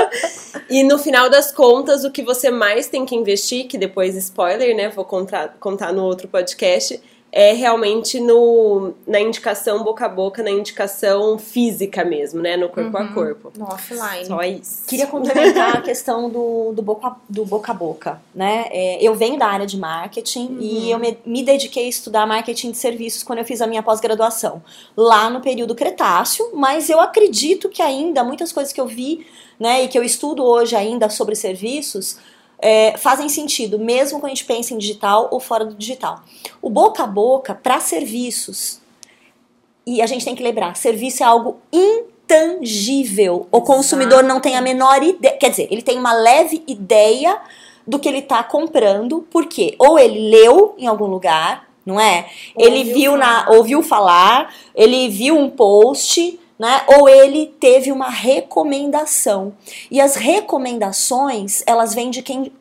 e 0.70 0.84
no 0.84 0.98
final 0.98 1.30
das 1.30 1.52
contas, 1.52 2.06
o 2.06 2.12
que 2.12 2.24
você 2.24 2.50
mais 2.50 2.88
tem 2.88 3.06
que 3.06 3.16
investir, 3.16 3.68
que 3.68 3.78
depois 3.78 4.16
spoiler, 4.16 4.76
né? 4.76 4.90
Vou 4.90 5.04
contar, 5.04 5.56
contar 5.60 5.92
no 5.92 6.04
outro 6.04 6.28
podcast, 6.28 7.02
é 7.32 7.54
realmente 7.54 8.20
no, 8.20 8.94
na 9.06 9.20
indicação 9.20 9.84
boca 9.84 10.06
a 10.06 10.10
boca, 10.10 10.42
na 10.42 10.50
indicação 10.50 11.38
física 11.38 12.04
mesmo, 12.04 12.42
né? 12.42 12.58
No 12.58 12.70
corpo 12.70 12.98
uhum. 12.98 13.04
a 13.04 13.08
corpo. 13.14 13.52
No 13.56 13.66
offline. 13.66 14.26
Só 14.26 14.42
isso. 14.42 14.88
Queria 14.88 15.06
complementar 15.06 15.78
a 15.78 15.82
questão 15.82 16.30
do, 16.30 16.74
do, 16.74 16.82
boca, 16.82 17.16
do 17.30 17.46
boca 17.46 17.72
a 17.72 17.76
boca, 17.76 18.22
né? 18.34 18.66
É, 18.72 19.04
eu 19.04 19.14
venho 19.14 19.38
da 19.38 19.46
área 19.46 19.66
de 19.66 19.78
marketing 19.78 20.48
uhum. 20.48 20.58
e 20.60 20.92
eu 20.92 20.98
me, 20.98 21.18
me, 21.26 21.44
dediquei 21.44 21.86
a 21.86 21.90
estudar 21.90 22.26
marketing 22.26 22.72
de 22.72 22.78
serviços 22.78 23.22
quando 23.22 23.40
eu 23.40 23.46
fiz 23.46 23.62
a 23.62 23.68
minha 23.68 23.84
pós-graduação. 23.84 24.64
Lá 24.98 25.30
no 25.30 25.40
período 25.40 25.76
Cretáceo, 25.76 26.50
mas 26.54 26.90
eu 26.90 27.00
acredito 27.00 27.70
que 27.70 27.82
ainda 27.82 28.24
muitas 28.24 28.52
coisas 28.52 28.74
que 28.74 28.82
eu 28.82 28.88
vi, 28.88 29.26
né, 29.60 29.84
e 29.84 29.88
que 29.88 29.98
eu 29.98 30.04
estudo 30.04 30.44
hoje 30.44 30.76
ainda 30.76 31.10
sobre 31.10 31.36
serviços, 31.36 32.18
é, 32.62 32.98
fazem 32.98 33.30
sentido, 33.30 33.80
mesmo 33.80 34.20
quando 34.20 34.32
a 34.32 34.36
gente 34.36 34.46
pensa 34.46 34.74
em 34.74 34.78
digital 34.78 35.30
ou 35.32 35.40
fora 35.40 35.66
do 35.66 35.76
digital. 35.76 36.22
O 36.62 36.70
boca 36.70 37.04
a 37.04 37.08
boca 37.08 37.56
para 37.56 37.80
serviços, 37.80 38.82
e 39.86 40.02
a 40.02 40.06
gente 40.06 40.26
tem 40.26 40.36
que 40.36 40.44
lembrar, 40.44 40.76
serviço 40.76 41.24
é 41.24 41.26
algo 41.26 41.58
intangível. 41.72 43.48
O 43.52 43.62
consumidor 43.62 44.24
não 44.24 44.40
tem 44.40 44.56
a 44.56 44.62
menor 44.62 45.02
ideia, 45.02 45.38
quer 45.38 45.50
dizer, 45.50 45.68
ele 45.72 45.82
tem 45.82 45.98
uma 45.98 46.14
leve 46.14 46.64
ideia 46.68 47.40
do 47.88 47.98
que 47.98 48.08
ele 48.08 48.20
está 48.20 48.44
comprando, 48.44 49.26
porque 49.32 49.76
ou 49.80 49.98
ele 49.98 50.30
leu 50.30 50.76
em 50.78 50.86
algum 50.86 51.08
lugar, 51.08 51.68
não 51.84 52.00
é? 52.00 52.30
ele 52.56 52.84
viu 52.84 53.14
falar. 53.14 53.46
na, 53.46 53.52
ouviu 53.52 53.82
falar, 53.82 54.54
ele 54.76 55.10
viu 55.10 55.36
um 55.36 55.50
post, 55.50 56.39
né? 56.60 56.84
Ou 56.88 57.08
ele 57.08 57.56
teve 57.60 57.90
uma 57.90 58.10
recomendação. 58.10 59.54
E 59.90 60.02
as 60.02 60.16
recomendações, 60.16 61.64
elas 61.66 61.96
vêm 61.96 62.12
de 62.12 62.22
quem 62.22 62.52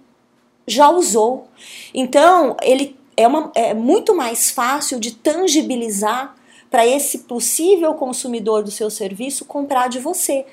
já 0.65 0.89
usou. 0.89 1.49
Então, 1.93 2.57
ele 2.63 2.97
é, 3.17 3.27
uma, 3.27 3.51
é 3.57 3.75
muito 3.75 4.15
mais 4.15 4.51
fácil 4.51 5.01
de 5.01 5.17
tangibilizar 5.17 6.37
para 6.71 6.87
esse 6.87 7.21
possível 7.21 7.95
consumidor 7.95 8.63
do 8.63 8.71
seu 8.71 8.89
serviço 8.89 9.45
comprar 9.45 9.89
de 9.89 9.99
você. 9.99 10.47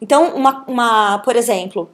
Então, 0.00 0.34
uma, 0.34 0.64
uma 0.66 1.18
por 1.18 1.36
exemplo, 1.36 1.90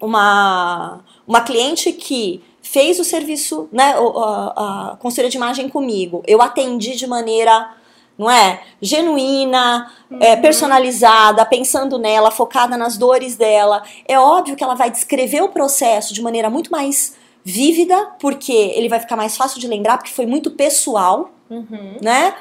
uma, 0.00 1.04
uma 1.28 1.42
cliente 1.42 1.92
que 1.92 2.42
fez 2.62 2.98
o 2.98 3.04
serviço, 3.04 3.68
né, 3.70 3.94
a, 3.94 4.92
a 4.92 4.96
consultoria 4.96 5.30
de 5.30 5.36
imagem 5.36 5.68
comigo, 5.68 6.22
eu 6.26 6.40
atendi 6.42 6.96
de 6.96 7.06
maneira 7.06 7.76
não 8.20 8.30
é? 8.30 8.60
Genuína, 8.82 9.90
é, 10.10 10.14
uhum. 10.14 10.20
é, 10.20 10.36
personalizada, 10.36 11.42
pensando 11.46 11.98
nela, 11.98 12.30
focada 12.30 12.76
nas 12.76 12.98
dores 12.98 13.34
dela. 13.34 13.82
É 14.06 14.18
óbvio 14.18 14.54
que 14.54 14.62
ela 14.62 14.74
vai 14.74 14.90
descrever 14.90 15.40
o 15.40 15.48
processo 15.48 16.12
de 16.12 16.20
maneira 16.20 16.50
muito 16.50 16.70
mais 16.70 17.16
vívida, 17.42 18.10
porque 18.20 18.52
ele 18.52 18.90
vai 18.90 19.00
ficar 19.00 19.16
mais 19.16 19.38
fácil 19.38 19.58
de 19.58 19.66
lembrar, 19.66 19.96
porque 19.96 20.12
foi 20.12 20.26
muito 20.26 20.50
pessoal, 20.50 21.30
uhum. 21.48 21.96
né? 22.02 22.34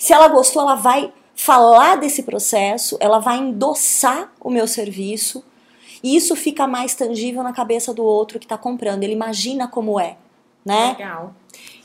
Se 0.00 0.12
ela 0.12 0.26
gostou, 0.26 0.62
ela 0.62 0.74
vai 0.74 1.12
falar 1.32 1.98
desse 1.98 2.24
processo, 2.24 2.96
ela 2.98 3.20
vai 3.20 3.38
endossar 3.38 4.32
o 4.40 4.50
meu 4.50 4.66
serviço, 4.66 5.44
e 6.02 6.16
isso 6.16 6.34
fica 6.34 6.66
mais 6.66 6.96
tangível 6.96 7.44
na 7.44 7.52
cabeça 7.52 7.94
do 7.94 8.02
outro 8.02 8.40
que 8.40 8.46
está 8.46 8.58
comprando. 8.58 9.04
Ele 9.04 9.12
imagina 9.12 9.68
como 9.68 10.00
é, 10.00 10.16
né? 10.64 10.96
Legal. 10.98 11.34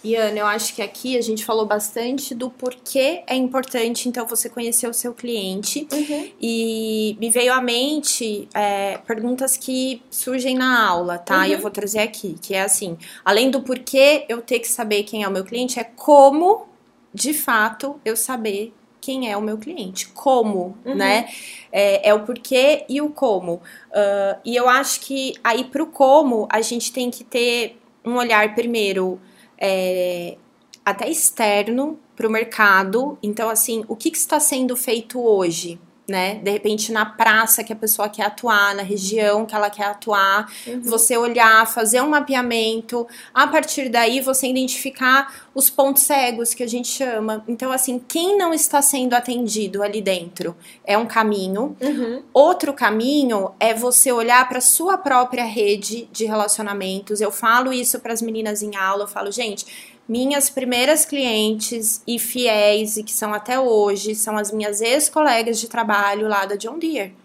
E 0.05 0.15
Ana, 0.15 0.37
eu 0.37 0.45
acho 0.45 0.75
que 0.75 0.83
aqui 0.83 1.17
a 1.17 1.21
gente 1.21 1.43
falou 1.43 1.65
bastante 1.65 2.35
do 2.35 2.47
porquê 2.47 3.23
é 3.25 3.35
importante, 3.35 4.07
então, 4.07 4.27
você 4.27 4.47
conhecer 4.47 4.87
o 4.87 4.93
seu 4.93 5.15
cliente. 5.15 5.87
Uhum. 5.91 6.29
E 6.39 7.17
me 7.19 7.31
veio 7.31 7.51
à 7.51 7.59
mente 7.59 8.47
é, 8.53 8.99
perguntas 8.99 9.57
que 9.57 10.03
surgem 10.11 10.55
na 10.55 10.87
aula, 10.87 11.17
tá? 11.17 11.39
Uhum. 11.39 11.45
E 11.45 11.51
eu 11.53 11.55
uhum. 11.55 11.61
vou 11.63 11.71
trazer 11.71 12.01
aqui, 12.01 12.35
que 12.39 12.53
é 12.53 12.61
assim: 12.61 12.95
além 13.25 13.49
do 13.49 13.63
porquê 13.63 14.25
eu 14.29 14.43
ter 14.43 14.59
que 14.59 14.67
saber 14.67 15.01
quem 15.05 15.23
é 15.23 15.27
o 15.27 15.31
meu 15.31 15.43
cliente, 15.43 15.79
é 15.79 15.83
como, 15.83 16.67
de 17.11 17.33
fato, 17.33 17.99
eu 18.05 18.15
saber 18.15 18.75
quem 19.01 19.31
é 19.31 19.35
o 19.35 19.41
meu 19.41 19.57
cliente. 19.57 20.09
Como, 20.09 20.77
uhum. 20.85 20.93
né? 20.93 21.27
É, 21.71 22.09
é, 22.09 22.13
o 22.13 22.19
porquê 22.19 22.85
e 22.87 23.01
o 23.01 23.09
como. 23.09 23.55
Uh, 23.55 24.39
e 24.45 24.55
eu 24.55 24.69
acho 24.69 24.99
que 24.99 25.33
aí 25.43 25.63
pro 25.63 25.87
como 25.87 26.47
a 26.51 26.61
gente 26.61 26.93
tem 26.93 27.09
que 27.09 27.23
ter 27.23 27.79
um 28.05 28.17
olhar 28.17 28.53
primeiro 28.53 29.19
é, 29.57 30.37
até 30.83 31.09
externo 31.09 31.99
para 32.15 32.27
o 32.27 32.31
mercado. 32.31 33.17
Então, 33.21 33.49
assim, 33.49 33.83
o 33.87 33.95
que, 33.95 34.11
que 34.11 34.17
está 34.17 34.39
sendo 34.39 34.75
feito 34.75 35.19
hoje? 35.19 35.79
Né? 36.07 36.35
De 36.35 36.51
repente, 36.51 36.91
na 36.91 37.03
praça 37.03 37.63
que 37.63 37.73
a 37.73 37.75
pessoa 37.75 38.07
quer 38.07 38.25
atuar, 38.25 38.75
na 38.75 38.83
região 38.83 39.43
que 39.43 39.55
ela 39.55 39.71
quer 39.71 39.85
atuar, 39.85 40.51
uhum. 40.67 40.81
você 40.83 41.17
olhar, 41.17 41.65
fazer 41.65 41.99
um 42.01 42.09
mapeamento, 42.09 43.07
a 43.33 43.47
partir 43.47 43.89
daí 43.89 44.21
você 44.21 44.47
identificar 44.47 45.47
os 45.55 45.67
pontos 45.67 46.03
cegos 46.03 46.53
que 46.53 46.61
a 46.61 46.67
gente 46.67 46.89
chama. 46.89 47.43
Então, 47.47 47.71
assim, 47.71 47.97
quem 47.97 48.37
não 48.37 48.53
está 48.53 48.83
sendo 48.83 49.15
atendido 49.15 49.81
ali 49.81 49.99
dentro 49.99 50.55
é 50.83 50.95
um 50.95 51.07
caminho. 51.07 51.75
Uhum. 51.81 52.21
Outro 52.31 52.71
caminho 52.71 53.51
é 53.59 53.73
você 53.73 54.11
olhar 54.11 54.47
para 54.47 54.61
sua 54.61 54.99
própria 54.99 55.45
rede 55.45 56.07
de 56.11 56.25
relacionamentos. 56.25 57.19
Eu 57.19 57.31
falo 57.31 57.73
isso 57.73 57.99
para 57.99 58.13
as 58.13 58.21
meninas 58.21 58.61
em 58.61 58.75
aula, 58.75 59.05
eu 59.05 59.07
falo, 59.07 59.31
gente 59.31 59.65
minhas 60.07 60.49
primeiras 60.49 61.05
clientes 61.05 62.01
e 62.07 62.19
fiéis, 62.19 62.97
e 62.97 63.03
que 63.03 63.13
são 63.13 63.33
até 63.33 63.59
hoje, 63.59 64.15
são 64.15 64.37
as 64.37 64.51
minhas 64.51 64.81
ex-colegas 64.81 65.59
de 65.59 65.67
trabalho 65.67 66.27
lá 66.27 66.45
da 66.45 66.55
John 66.55 66.77
Deere. 66.77 67.15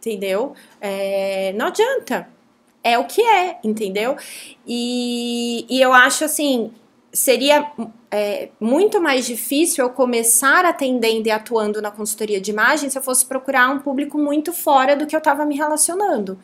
Entendeu? 0.00 0.54
É, 0.80 1.52
não 1.56 1.66
adianta. 1.66 2.28
É 2.82 2.98
o 2.98 3.04
que 3.04 3.22
é, 3.22 3.58
entendeu? 3.64 4.16
E, 4.66 5.64
e 5.70 5.80
eu 5.80 5.94
acho 5.94 6.24
assim, 6.24 6.70
seria 7.10 7.72
é, 8.10 8.50
muito 8.60 9.00
mais 9.00 9.24
difícil 9.24 9.84
eu 9.84 9.90
começar 9.90 10.64
atendendo 10.64 11.28
e 11.28 11.30
atuando 11.30 11.80
na 11.80 11.90
consultoria 11.90 12.40
de 12.40 12.50
imagem 12.50 12.90
se 12.90 12.98
eu 12.98 13.02
fosse 13.02 13.24
procurar 13.24 13.70
um 13.70 13.78
público 13.78 14.18
muito 14.18 14.52
fora 14.52 14.94
do 14.94 15.06
que 15.06 15.16
eu 15.16 15.18
estava 15.18 15.46
me 15.46 15.56
relacionando, 15.56 16.38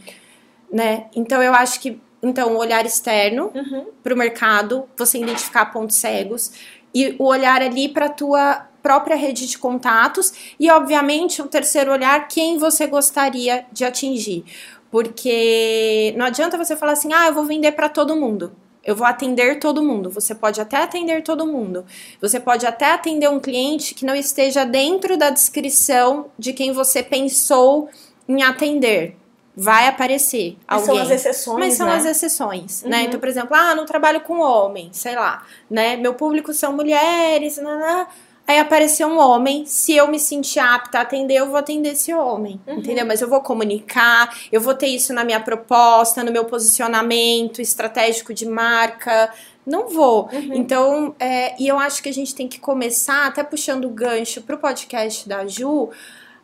né? 0.72 1.08
Então 1.14 1.42
eu 1.42 1.52
acho 1.52 1.80
que 1.80 2.00
então, 2.22 2.54
o 2.54 2.58
olhar 2.58 2.84
externo 2.84 3.50
uhum. 3.54 3.86
para 4.02 4.14
o 4.14 4.16
mercado, 4.16 4.84
você 4.96 5.18
identificar 5.18 5.66
pontos 5.66 5.96
cegos, 5.96 6.52
e 6.94 7.14
o 7.18 7.24
olhar 7.24 7.62
ali 7.62 7.88
para 7.88 8.06
a 8.06 8.10
tua 8.10 8.66
própria 8.82 9.16
rede 9.16 9.46
de 9.46 9.58
contatos, 9.58 10.54
e 10.58 10.70
obviamente 10.70 11.40
o 11.40 11.46
terceiro 11.46 11.92
olhar, 11.92 12.28
quem 12.28 12.58
você 12.58 12.86
gostaria 12.86 13.64
de 13.72 13.84
atingir. 13.84 14.44
Porque 14.90 16.12
não 16.16 16.26
adianta 16.26 16.58
você 16.58 16.76
falar 16.76 16.92
assim, 16.92 17.12
ah, 17.12 17.28
eu 17.28 17.34
vou 17.34 17.44
vender 17.44 17.72
para 17.72 17.88
todo 17.88 18.16
mundo. 18.16 18.52
Eu 18.82 18.96
vou 18.96 19.06
atender 19.06 19.58
todo 19.58 19.82
mundo. 19.82 20.10
Você 20.10 20.34
pode 20.34 20.60
até 20.60 20.78
atender 20.78 21.22
todo 21.22 21.46
mundo. 21.46 21.84
Você 22.20 22.40
pode 22.40 22.66
até 22.66 22.92
atender 22.92 23.28
um 23.28 23.38
cliente 23.38 23.94
que 23.94 24.06
não 24.06 24.16
esteja 24.16 24.64
dentro 24.64 25.16
da 25.16 25.30
descrição 25.30 26.26
de 26.38 26.52
quem 26.52 26.72
você 26.72 27.02
pensou 27.02 27.88
em 28.26 28.42
atender. 28.42 29.19
Vai 29.62 29.86
aparecer 29.88 30.56
Mas 30.66 30.88
alguém. 30.88 30.94
são 30.96 31.04
as 31.04 31.10
exceções, 31.10 31.58
Mas 31.58 31.74
são 31.74 31.86
né? 31.86 31.96
as 31.96 32.04
exceções, 32.06 32.82
né? 32.84 33.00
Uhum. 33.00 33.04
Então, 33.04 33.20
por 33.20 33.28
exemplo, 33.28 33.54
ah, 33.54 33.74
não 33.74 33.84
trabalho 33.84 34.22
com 34.22 34.40
homem, 34.40 34.88
sei 34.92 35.14
lá, 35.14 35.42
né? 35.70 35.96
Meu 35.96 36.14
público 36.14 36.52
são 36.54 36.72
mulheres, 36.72 37.58
nanã. 37.58 38.06
Aí 38.46 38.58
apareceu 38.58 39.06
um 39.06 39.18
homem, 39.18 39.64
se 39.66 39.94
eu 39.94 40.08
me 40.08 40.18
sentir 40.18 40.58
apta 40.58 40.98
a 40.98 41.02
atender, 41.02 41.34
eu 41.34 41.46
vou 41.46 41.56
atender 41.56 41.90
esse 41.90 42.12
homem, 42.12 42.58
Uhum. 42.66 42.78
entendeu? 42.78 43.04
Mas 43.06 43.20
eu 43.20 43.28
vou 43.28 43.40
comunicar, 43.42 44.34
eu 44.50 44.60
vou 44.60 44.74
ter 44.74 44.88
isso 44.88 45.12
na 45.12 45.22
minha 45.24 45.38
proposta, 45.40 46.24
no 46.24 46.32
meu 46.32 46.44
posicionamento 46.46 47.60
estratégico 47.60 48.32
de 48.34 48.46
marca. 48.46 49.30
Não 49.66 49.88
vou. 49.88 50.28
Uhum. 50.32 50.54
Então, 50.54 51.14
é, 51.20 51.54
e 51.62 51.68
eu 51.68 51.78
acho 51.78 52.02
que 52.02 52.08
a 52.08 52.12
gente 52.12 52.34
tem 52.34 52.48
que 52.48 52.58
começar, 52.58 53.26
até 53.26 53.44
puxando 53.44 53.84
o 53.84 53.90
gancho 53.90 54.40
pro 54.42 54.58
podcast 54.58 55.28
da 55.28 55.46
Ju, 55.46 55.90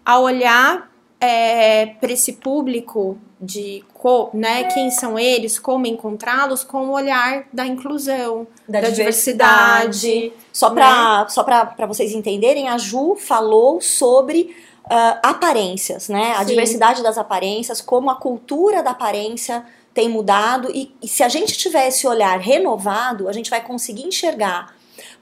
a 0.05 0.21
olhar 0.21 0.89
é, 1.21 1.87
para 1.87 2.13
esse 2.13 2.35
público 2.35 3.19
de 3.41 3.85
co, 3.95 4.31
né, 4.33 4.65
quem 4.65 4.91
são 4.91 5.19
eles, 5.19 5.59
como 5.59 5.87
encontrá-los, 5.87 6.65
com 6.65 6.89
o 6.89 6.93
olhar 6.93 7.47
da 7.53 7.67
inclusão, 7.67 8.47
Da 8.69 8.81
da, 8.81 8.91
diversidade. 8.91 10.01
diversidade. 10.01 10.33
Só 10.53 10.71
para 10.71 11.29
só 11.29 11.45
pra, 11.45 11.67
pra 11.67 11.87
vocês 11.87 12.13
entenderem, 12.13 12.69
a 12.69 12.79
Ju 12.79 13.17
falou 13.17 13.81
sobre 13.81 14.55
ah, 14.89 15.19
aparências, 15.23 16.09
né? 16.09 16.33
A 16.37 16.41
Sim. 16.41 16.47
diversidade 16.47 17.03
das 17.03 17.19
aparências, 17.19 17.81
como 17.81 18.11
a 18.11 18.15
cultura 18.15 18.83
da 18.83 18.91
aparência 18.91 19.65
tem 19.93 20.09
mudado. 20.09 20.71
E, 20.73 20.95
e 21.03 21.09
se 21.09 21.23
a 21.23 21.29
gente 21.29 21.57
tiver 21.57 21.89
esse 21.89 22.07
olhar 22.07 22.39
renovado, 22.39 23.29
a 23.29 23.33
gente 23.33 23.51
vai 23.51 23.61
conseguir 23.61 24.05
enxergar 24.05 24.76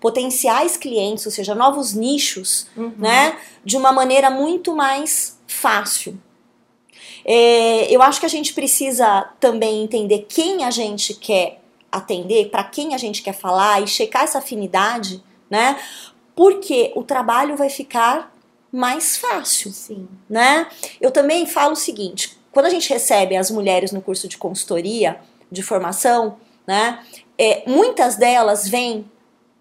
potenciais 0.04 0.76
clientes, 0.76 1.24
ou 1.24 1.32
seja, 1.32 1.54
novos 1.54 1.94
nichos, 1.94 2.66
né? 2.98 3.38
De 3.64 3.74
uma 3.74 3.90
maneira 3.90 4.30
muito 4.30 4.76
mais 4.76 5.40
fácil. 5.46 6.20
É, 7.24 7.90
eu 7.90 8.02
acho 8.02 8.20
que 8.20 8.26
a 8.26 8.28
gente 8.28 8.52
precisa 8.52 9.22
também 9.40 9.82
entender 9.82 10.26
quem 10.28 10.62
a 10.62 10.70
gente 10.70 11.14
quer 11.14 11.58
atender, 11.90 12.50
para 12.50 12.62
quem 12.64 12.94
a 12.94 12.98
gente 12.98 13.22
quer 13.22 13.32
falar 13.32 13.82
e 13.82 13.86
checar 13.86 14.24
essa 14.24 14.40
afinidade, 14.40 15.24
né? 15.48 15.80
Porque 16.36 16.92
o 16.94 17.02
trabalho 17.02 17.56
vai 17.56 17.70
ficar 17.70 18.30
mais 18.70 19.16
fácil, 19.16 19.70
Sim. 19.72 20.06
né? 20.28 20.66
Eu 21.00 21.10
também 21.10 21.46
falo 21.46 21.72
o 21.72 21.76
seguinte: 21.76 22.36
quando 22.52 22.66
a 22.66 22.70
gente 22.70 22.90
recebe 22.90 23.38
as 23.38 23.50
mulheres 23.50 23.90
no 23.90 24.02
curso 24.02 24.28
de 24.28 24.36
consultoria, 24.36 25.18
de 25.50 25.62
formação, 25.62 26.36
né? 26.66 26.98
é, 27.38 27.62
muitas 27.66 28.16
delas 28.16 28.68
vêm 28.68 29.04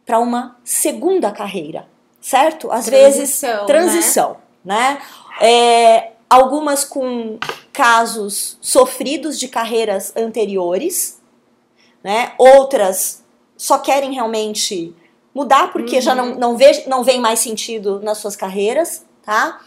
para 0.05 0.19
uma 0.19 0.57
segunda 0.63 1.31
carreira, 1.31 1.87
certo? 2.19 2.71
Às 2.71 2.87
vezes 2.89 3.29
Transição, 3.65 4.37
né? 4.63 4.99
né? 4.99 5.01
É, 5.41 6.11
algumas 6.29 6.83
com 6.83 7.37
casos 7.71 8.57
sofridos 8.61 9.39
de 9.39 9.47
carreiras 9.47 10.13
anteriores, 10.15 11.19
né? 12.03 12.33
Outras 12.37 13.23
só 13.55 13.77
querem 13.77 14.13
realmente 14.13 14.95
mudar 15.33 15.71
porque 15.71 16.01
já 16.01 16.13
não, 16.13 16.35
não, 16.35 16.57
vê, 16.57 16.83
não 16.87 17.03
vem 17.03 17.19
mais 17.19 17.39
sentido 17.39 17.99
nas 18.01 18.17
suas 18.17 18.35
carreiras, 18.35 19.05
tá? 19.23 19.61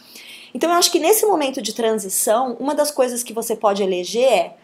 Então 0.53 0.69
eu 0.69 0.75
acho 0.77 0.91
que 0.91 0.99
nesse 0.99 1.25
momento 1.25 1.61
de 1.61 1.73
transição, 1.73 2.55
uma 2.59 2.73
das 2.73 2.91
coisas 2.91 3.23
que 3.23 3.33
você 3.33 3.55
pode 3.55 3.83
eleger 3.83 4.31
é 4.31 4.55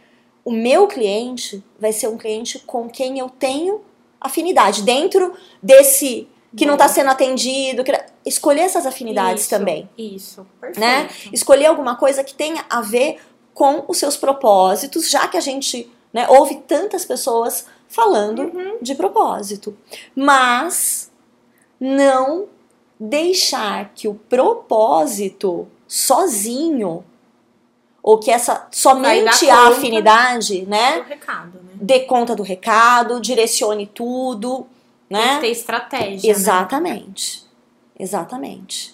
o 0.45 0.51
meu 0.51 0.87
cliente 0.87 1.63
vai 1.79 1.91
ser 1.91 2.07
um 2.07 2.17
cliente 2.17 2.59
com 2.59 2.89
quem 2.89 3.19
eu 3.19 3.29
tenho 3.29 3.81
afinidade 4.23 4.81
dentro 4.81 5.33
desse 5.61 6.27
que 6.55 6.65
não 6.65 6.73
está 6.75 6.87
sendo 6.87 7.09
atendido, 7.09 7.83
que- 7.83 7.91
escolher 8.25 8.61
essas 8.61 8.85
afinidades 8.85 9.41
Isso, 9.43 9.49
também 9.49 9.89
Isso, 9.97 10.47
perfeito. 10.61 10.79
né? 10.79 11.09
Escolher 11.31 11.65
alguma 11.65 11.95
coisa 11.95 12.23
que 12.23 12.33
tenha 12.33 12.63
a 12.69 12.79
ver 12.81 13.17
com 13.53 13.83
os 13.87 13.97
seus 13.97 14.15
propósitos, 14.17 15.09
já 15.09 15.27
que 15.27 15.35
a 15.37 15.41
gente 15.41 15.91
né, 16.13 16.27
ouve 16.29 16.55
tantas 16.67 17.05
pessoas 17.05 17.65
falando 17.87 18.51
de 18.81 18.93
propósito. 18.95 19.75
Mas 20.15 21.11
não 21.79 22.45
deixar 22.99 23.91
que 23.95 24.07
o 24.07 24.13
propósito 24.15 25.67
sozinho, 25.87 27.03
ou 28.03 28.19
que 28.19 28.29
essa 28.29 28.67
somente 28.69 29.49
a 29.49 29.69
afinidade, 29.69 30.61
É 30.61 30.65
né? 30.65 31.05
recado, 31.07 31.53
né? 31.63 31.71
Dê 31.75 32.01
conta 32.01 32.35
do 32.35 32.43
recado, 32.43 33.19
direcione 33.21 33.87
tudo, 33.87 34.67
Tem 35.09 35.17
né? 35.17 35.35
que 35.35 35.41
ter 35.41 35.47
estratégia. 35.51 36.27
né? 36.33 36.37
Exatamente. 36.37 37.43
Exatamente. 37.97 38.93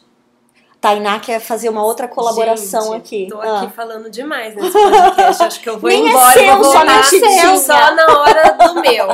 Tainá 0.82 1.20
quer 1.20 1.42
fazer 1.42 1.68
uma 1.68 1.84
outra 1.84 2.08
colaboração 2.08 2.94
Gente, 2.94 2.96
aqui. 2.96 3.28
Tô 3.30 3.42
Ah. 3.42 3.64
aqui 3.64 3.74
falando 3.74 4.10
demais 4.10 4.56
nesse 4.56 4.72
podcast. 4.72 5.44
Acho 5.44 5.60
que 5.60 5.70
eu 5.70 5.78
vou 5.78 5.90
Nem 5.90 6.06
é 6.08 6.10
embora 6.10 6.42
e 6.42 6.46
seu, 6.46 6.56
vou 6.56 6.64
só 6.64 6.72
voltar 6.72 6.86
na 6.86 7.02
tidinha. 7.02 7.58
só 7.58 7.96
na 7.96 8.06
hora 8.20 8.52
do 8.54 8.76
meu. 8.80 9.08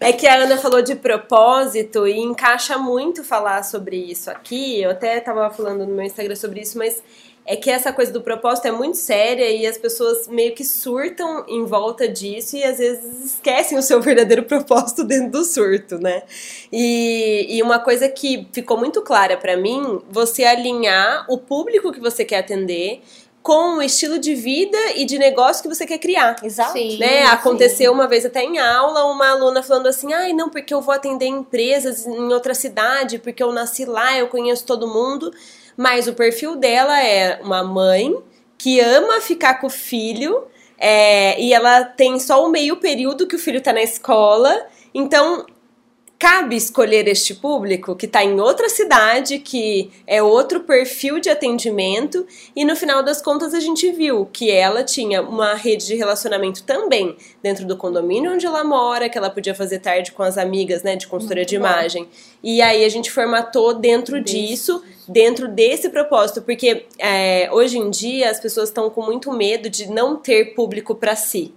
é 0.00 0.12
que 0.12 0.26
a 0.26 0.34
Ana 0.38 0.56
falou 0.58 0.82
de 0.82 0.96
propósito 0.96 2.04
e 2.04 2.18
encaixa 2.18 2.76
muito 2.76 3.22
falar 3.22 3.62
sobre 3.62 3.96
isso 3.96 4.28
aqui. 4.28 4.82
Eu 4.82 4.90
até 4.90 5.20
tava 5.20 5.48
falando 5.50 5.86
no 5.86 5.94
meu 5.94 6.04
Instagram 6.04 6.34
sobre 6.34 6.60
isso, 6.62 6.76
mas 6.78 7.00
é 7.50 7.56
que 7.56 7.68
essa 7.68 7.92
coisa 7.92 8.12
do 8.12 8.20
propósito 8.20 8.68
é 8.68 8.70
muito 8.70 8.96
séria 8.96 9.50
e 9.50 9.66
as 9.66 9.76
pessoas 9.76 10.28
meio 10.28 10.54
que 10.54 10.64
surtam 10.64 11.44
em 11.48 11.64
volta 11.64 12.06
disso 12.06 12.56
e 12.56 12.62
às 12.62 12.78
vezes 12.78 13.24
esquecem 13.24 13.76
o 13.76 13.82
seu 13.82 14.00
verdadeiro 14.00 14.44
propósito 14.44 15.02
dentro 15.02 15.32
do 15.32 15.44
surto, 15.44 15.98
né? 15.98 16.22
E, 16.70 17.48
e 17.48 17.60
uma 17.60 17.80
coisa 17.80 18.08
que 18.08 18.46
ficou 18.52 18.78
muito 18.78 19.02
clara 19.02 19.36
pra 19.36 19.56
mim, 19.56 20.00
você 20.08 20.44
alinhar 20.44 21.26
o 21.28 21.38
público 21.38 21.90
que 21.90 21.98
você 21.98 22.24
quer 22.24 22.38
atender 22.38 23.02
com 23.42 23.78
o 23.78 23.82
estilo 23.82 24.20
de 24.20 24.32
vida 24.32 24.78
e 24.94 25.04
de 25.04 25.18
negócio 25.18 25.60
que 25.60 25.68
você 25.68 25.84
quer 25.84 25.98
criar. 25.98 26.36
Exato. 26.44 26.74
Sim. 26.74 26.98
Né? 26.98 27.24
Aconteceu 27.24 27.92
uma 27.92 28.06
vez 28.06 28.24
até 28.24 28.44
em 28.44 28.60
aula, 28.60 29.06
uma 29.06 29.28
aluna 29.28 29.60
falando 29.60 29.88
assim: 29.88 30.12
ai, 30.12 30.32
não, 30.32 30.48
porque 30.48 30.72
eu 30.72 30.80
vou 30.80 30.94
atender 30.94 31.26
empresas 31.26 32.06
em 32.06 32.32
outra 32.32 32.54
cidade, 32.54 33.18
porque 33.18 33.42
eu 33.42 33.50
nasci 33.50 33.84
lá, 33.84 34.16
eu 34.16 34.28
conheço 34.28 34.64
todo 34.64 34.86
mundo. 34.86 35.32
Mas 35.80 36.06
o 36.06 36.12
perfil 36.12 36.56
dela 36.56 37.02
é 37.02 37.40
uma 37.42 37.64
mãe 37.64 38.14
que 38.58 38.78
ama 38.80 39.18
ficar 39.22 39.54
com 39.54 39.66
o 39.66 39.70
filho 39.70 40.46
é, 40.76 41.40
e 41.40 41.54
ela 41.54 41.84
tem 41.84 42.20
só 42.20 42.44
o 42.44 42.50
meio 42.50 42.76
período 42.76 43.26
que 43.26 43.34
o 43.34 43.38
filho 43.38 43.62
tá 43.62 43.72
na 43.72 43.80
escola. 43.80 44.66
Então, 44.92 45.46
cabe 46.20 46.54
escolher 46.54 47.08
este 47.08 47.34
público 47.34 47.96
que 47.96 48.04
está 48.04 48.22
em 48.22 48.38
outra 48.38 48.68
cidade, 48.68 49.38
que 49.38 49.90
é 50.06 50.22
outro 50.22 50.60
perfil 50.60 51.18
de 51.18 51.30
atendimento, 51.30 52.26
e 52.54 52.62
no 52.62 52.76
final 52.76 53.02
das 53.02 53.22
contas 53.22 53.54
a 53.54 53.58
gente 53.58 53.90
viu 53.90 54.28
que 54.30 54.50
ela 54.50 54.84
tinha 54.84 55.22
uma 55.22 55.54
rede 55.54 55.86
de 55.86 55.94
relacionamento 55.94 56.62
também 56.62 57.16
dentro 57.42 57.66
do 57.66 57.74
condomínio 57.74 58.34
onde 58.34 58.44
ela 58.44 58.62
mora, 58.62 59.08
que 59.08 59.16
ela 59.16 59.30
podia 59.30 59.54
fazer 59.54 59.78
tarde 59.78 60.12
com 60.12 60.22
as 60.22 60.36
amigas, 60.36 60.82
né, 60.82 60.94
de 60.94 61.06
consultoria 61.06 61.46
de 61.46 61.58
bom. 61.58 61.64
imagem. 61.64 62.06
E 62.42 62.60
aí 62.60 62.84
a 62.84 62.88
gente 62.90 63.10
formatou 63.10 63.72
dentro 63.72 64.20
disso, 64.20 64.82
dentro 65.08 65.48
desse 65.48 65.88
propósito, 65.88 66.42
porque 66.42 66.84
é, 66.98 67.48
hoje 67.50 67.78
em 67.78 67.88
dia 67.88 68.28
as 68.28 68.38
pessoas 68.38 68.68
estão 68.68 68.90
com 68.90 69.02
muito 69.02 69.32
medo 69.32 69.70
de 69.70 69.90
não 69.90 70.16
ter 70.16 70.54
público 70.54 70.94
para 70.94 71.16
si 71.16 71.54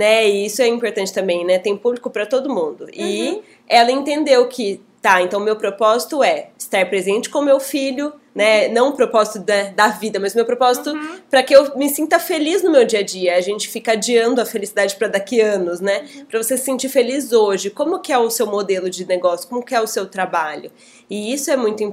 né? 0.00 0.26
E 0.26 0.46
isso 0.46 0.62
é 0.62 0.66
importante 0.66 1.12
também, 1.12 1.44
né? 1.44 1.58
Tem 1.58 1.76
público 1.76 2.08
para 2.08 2.24
todo 2.24 2.48
mundo. 2.48 2.86
E 2.90 3.42
ela 3.68 3.92
entendeu 3.92 4.48
que, 4.48 4.80
tá, 5.02 5.20
então 5.20 5.38
meu 5.38 5.56
propósito 5.56 6.24
é 6.24 6.48
estar 6.58 6.88
presente 6.88 7.28
com 7.28 7.42
meu 7.42 7.60
filho, 7.60 8.14
né? 8.34 8.68
Não 8.68 8.88
o 8.88 8.92
propósito 8.96 9.40
da, 9.40 9.64
da 9.64 9.88
vida, 9.88 10.18
mas 10.18 10.34
meu 10.34 10.46
propósito 10.46 10.94
para 11.28 11.42
que 11.42 11.54
eu 11.54 11.76
me 11.76 11.90
sinta 11.90 12.18
feliz 12.18 12.62
no 12.62 12.70
meu 12.70 12.86
dia 12.86 13.00
a 13.00 13.02
dia. 13.02 13.36
A 13.36 13.42
gente 13.42 13.68
fica 13.68 13.92
adiando 13.92 14.40
a 14.40 14.46
felicidade 14.46 14.96
para 14.96 15.08
daqui 15.08 15.38
anos, 15.38 15.80
né? 15.80 16.08
Para 16.26 16.42
você 16.42 16.56
se 16.56 16.64
sentir 16.64 16.88
feliz 16.88 17.30
hoje. 17.30 17.68
Como 17.68 18.00
que 18.00 18.10
é 18.10 18.16
o 18.16 18.30
seu 18.30 18.46
modelo 18.46 18.88
de 18.88 19.06
negócio? 19.06 19.46
Como 19.46 19.62
que 19.62 19.74
é 19.74 19.80
o 19.82 19.86
seu 19.86 20.06
trabalho? 20.06 20.70
E 21.10 21.30
isso 21.30 21.50
é 21.50 21.58
muito, 21.58 21.92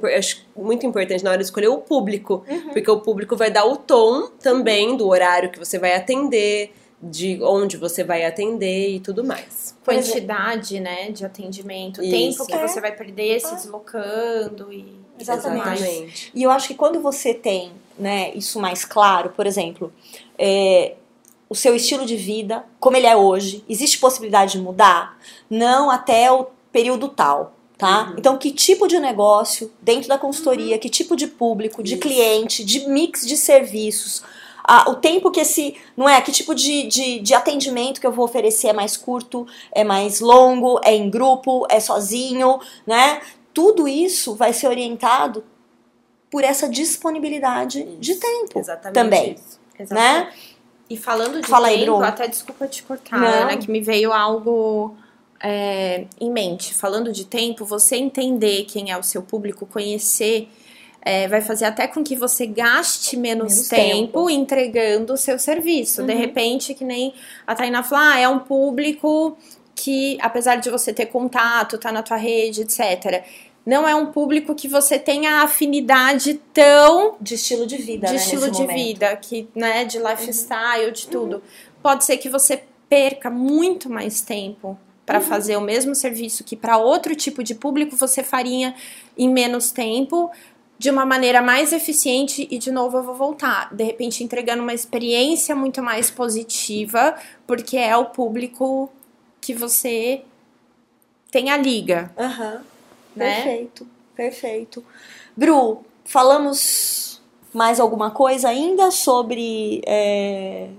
muito 0.56 0.86
importante 0.86 1.26
na 1.26 1.32
hora 1.32 1.40
de 1.40 1.44
escolher 1.44 1.68
o 1.68 1.80
público, 1.80 2.46
porque 2.72 2.90
o 2.90 3.02
público 3.02 3.36
vai 3.36 3.52
dar 3.52 3.66
o 3.66 3.76
tom 3.76 4.30
também 4.40 4.96
do 4.96 5.10
horário 5.10 5.52
que 5.52 5.60
você 5.60 5.78
vai 5.78 5.94
atender, 5.94 6.72
de 7.02 7.40
onde 7.44 7.78
você 7.78 8.04
vai 8.04 8.26
atender 8.26 8.90
e 8.96 9.00
tudo 9.00 9.24
mais. 9.24 9.76
É. 9.82 9.86
Quantidade, 9.86 10.80
né, 10.80 11.12
de 11.12 11.26
atendimento, 11.26 12.02
Isso. 12.02 12.12
tempo 12.12 12.46
que 12.48 12.54
É. 12.54 12.68
você 12.68 12.82
vai 12.82 12.92
perder 12.92 13.40
se 13.40 13.54
deslocando 13.56 14.72
e 14.74 14.98
Exatamente. 15.20 15.84
Exatamente. 15.84 16.32
E 16.34 16.44
eu 16.44 16.52
acho 16.52 16.68
que 16.68 16.76
quando 16.76 17.00
você 17.02 17.34
tem 17.34 17.72
né, 17.98 18.32
isso 18.36 18.60
mais 18.60 18.86
claro, 18.86 19.32
por 19.32 19.48
exemplo, 19.48 19.92
é, 20.38 20.96
o 21.50 21.56
seu 21.56 21.76
estilo 21.76 22.06
de 22.06 22.16
vida, 22.16 22.64
como 22.80 22.98
ele 22.98 23.08
é 23.08 23.16
hoje, 23.16 23.64
existe 23.68 23.98
possibilidade 23.98 24.54
de 24.54 24.60
mudar? 24.60 25.20
Não 25.50 25.90
até 25.90 26.32
o 26.32 26.48
período 26.72 27.10
tal. 27.10 27.54
Tá? 27.78 28.16
Então, 28.18 28.40
que 28.40 28.50
tipo 28.52 28.88
de 28.88 29.00
negócio 29.00 29.72
dentro 29.80 30.10
da 30.10 30.18
consultoria, 30.18 30.80
que 30.80 30.90
tipo 30.90 31.16
de 31.16 31.28
público, 31.28 31.84
de 31.84 31.94
Isso. 31.94 32.02
cliente, 32.02 32.64
de 32.64 32.90
mix 32.90 33.24
de 33.24 33.38
serviços, 33.38 34.24
a- 34.68 34.90
o 34.92 34.96
tempo 34.96 35.32
que 35.32 35.40
esse. 35.40 35.76
Não 35.96 36.08
é? 36.10 36.20
Que 36.22 36.32
tipo 36.32 36.54
de, 36.54 36.84
de, 36.88 37.20
de 37.20 37.34
atendimento 37.34 38.02
que 38.02 38.06
eu 38.06 38.12
vou 38.12 38.26
oferecer 38.26 38.68
é 38.68 38.74
mais 38.74 38.98
curto, 38.98 39.48
é 39.72 39.84
mais 39.84 40.20
longo, 40.20 40.80
é 40.84 40.94
em 40.94 41.10
grupo, 41.10 41.66
é 41.70 41.80
sozinho, 41.80 42.60
né? 42.86 43.22
Tudo 43.54 43.88
isso 43.88 44.36
vai 44.36 44.52
ser 44.54 44.68
orientado 44.68 45.44
por 46.30 46.44
essa 46.44 46.68
disponibilidade 46.70 47.84
de 47.98 48.16
tempo. 48.16 48.60
Exatamente 48.60 48.94
Também, 48.94 49.34
isso. 49.80 49.94
Né? 49.94 50.32
E 50.90 50.98
falando 50.98 51.42
de 51.42 51.48
Fala 51.48 51.68
aí, 51.68 51.80
tempo, 51.80 51.92
Bruno. 51.94 52.06
até 52.06 52.28
desculpa 52.28 52.68
te 52.68 52.84
cortar, 52.84 53.20
Não. 53.20 53.28
Ana, 53.28 53.58
que 53.58 53.70
me 53.72 53.82
veio 53.82 54.14
algo 54.14 54.96
é, 55.42 56.06
em 56.20 56.32
mente. 56.32 56.74
Falando 56.74 57.12
de 57.12 57.26
tempo, 57.26 57.66
você 57.66 57.96
entender 57.96 58.66
quem 58.66 58.92
é 58.92 58.98
o 58.98 59.04
seu 59.04 59.22
público, 59.22 59.66
conhecer, 59.66 60.50
é, 61.08 61.28
vai 61.28 61.42
fazer 61.42 61.66
até 61.66 61.88
com 61.88 62.04
que 62.04 62.16
você 62.16 62.46
gaste 62.46 63.16
menos, 63.16 63.54
Menos 63.54 63.68
tempo, 63.70 63.98
tempo. 64.28 64.30
entregando 64.30 65.14
o 65.14 65.18
seu 65.18 65.40
serviço. 65.40 66.04
De 66.04 66.12
Uhum. 66.14 66.20
repente, 66.20 66.74
que 66.74 66.84
nem 66.84 67.14
a 67.46 67.56
Tainá 67.56 67.82
falou, 67.84 68.04
ah, 68.06 68.20
é 68.20 68.28
um 68.28 68.40
público 68.40 69.38
que, 69.74 70.18
apesar 70.22 70.56
de 70.58 70.70
você 70.70 70.92
ter 70.92 71.06
contato, 71.08 71.78
tá 71.78 71.92
na 71.92 72.04
tua 72.04 72.18
rede, 72.18 72.62
etc., 72.64 73.24
não 73.66 73.88
é 73.88 73.94
um 73.94 74.08
público 74.14 74.56
que 74.56 74.68
você 74.68 74.98
tenha 74.98 75.42
afinidade 75.44 76.36
tão 76.54 77.16
De 77.20 77.36
estilo 77.36 77.68
de 77.68 77.76
vida, 77.78 78.08
de 78.08 78.14
né? 78.14 78.20
estilo 78.20 78.50
de 78.50 78.62
momento. 78.62 78.74
vida, 78.76 79.16
que, 79.18 79.48
né, 79.54 79.84
de 79.86 80.00
lifestyle, 80.00 80.92
de 80.92 81.08
tudo. 81.08 81.44
Pode 81.84 82.06
ser 82.06 82.18
que 82.18 82.30
você 82.30 82.64
perca 82.90 83.30
muito 83.30 83.90
mais 83.90 84.22
tempo 84.22 84.78
para 85.06 85.20
fazer 85.22 85.56
o 85.58 85.62
mesmo 85.62 85.94
serviço 85.96 86.44
que 86.44 86.56
para 86.56 86.78
outro 86.78 87.16
tipo 87.16 87.44
de 87.44 87.56
público 87.56 87.96
você 87.96 88.24
faria 88.24 88.74
em 89.18 89.30
menos 89.30 89.72
tempo, 89.72 90.30
de 90.80 90.90
uma 90.92 91.06
maneira 91.06 91.42
mais 91.42 91.74
eficiente 91.74 92.48
e 92.52 92.58
de 92.60 92.72
novo 92.72 92.98
eu 92.98 93.04
vou 93.04 93.16
voltar, 93.16 93.74
de 93.74 93.84
repente 93.84 94.24
entregando 94.24 94.62
uma 94.62 94.74
experiência 94.74 95.56
muito 95.56 95.82
mais 95.82 96.12
positiva, 96.12 97.16
porque 97.48 97.78
é 97.78 97.96
o 97.98 98.06
público 98.06 98.90
que 99.42 99.54
você 99.54 100.22
tem 101.32 101.50
a 101.50 101.58
liga, 101.58 102.12
Aham. 102.18 102.62
né? 103.16 103.44
Perfeito, 103.44 103.88
perfeito. 104.16 104.86
Bru, 105.36 105.84
falamos 106.06 107.22
mais 107.54 107.80
alguma 107.80 108.12
coisa 108.12 108.50
ainda 108.50 108.92
sobre. 108.92 109.82
é, 109.86 110.70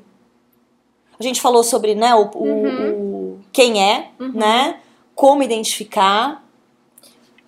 A 1.18 1.22
gente 1.22 1.40
falou 1.40 1.64
sobre 1.64 1.94
né, 1.96 2.14
o, 2.14 2.30
o- 2.34 2.44
Uhum. 2.44 2.92
o- 2.92 3.40
quem 3.52 3.82
é, 3.82 4.10
né? 4.20 4.78
Como 5.14 5.42
identificar, 5.42 6.44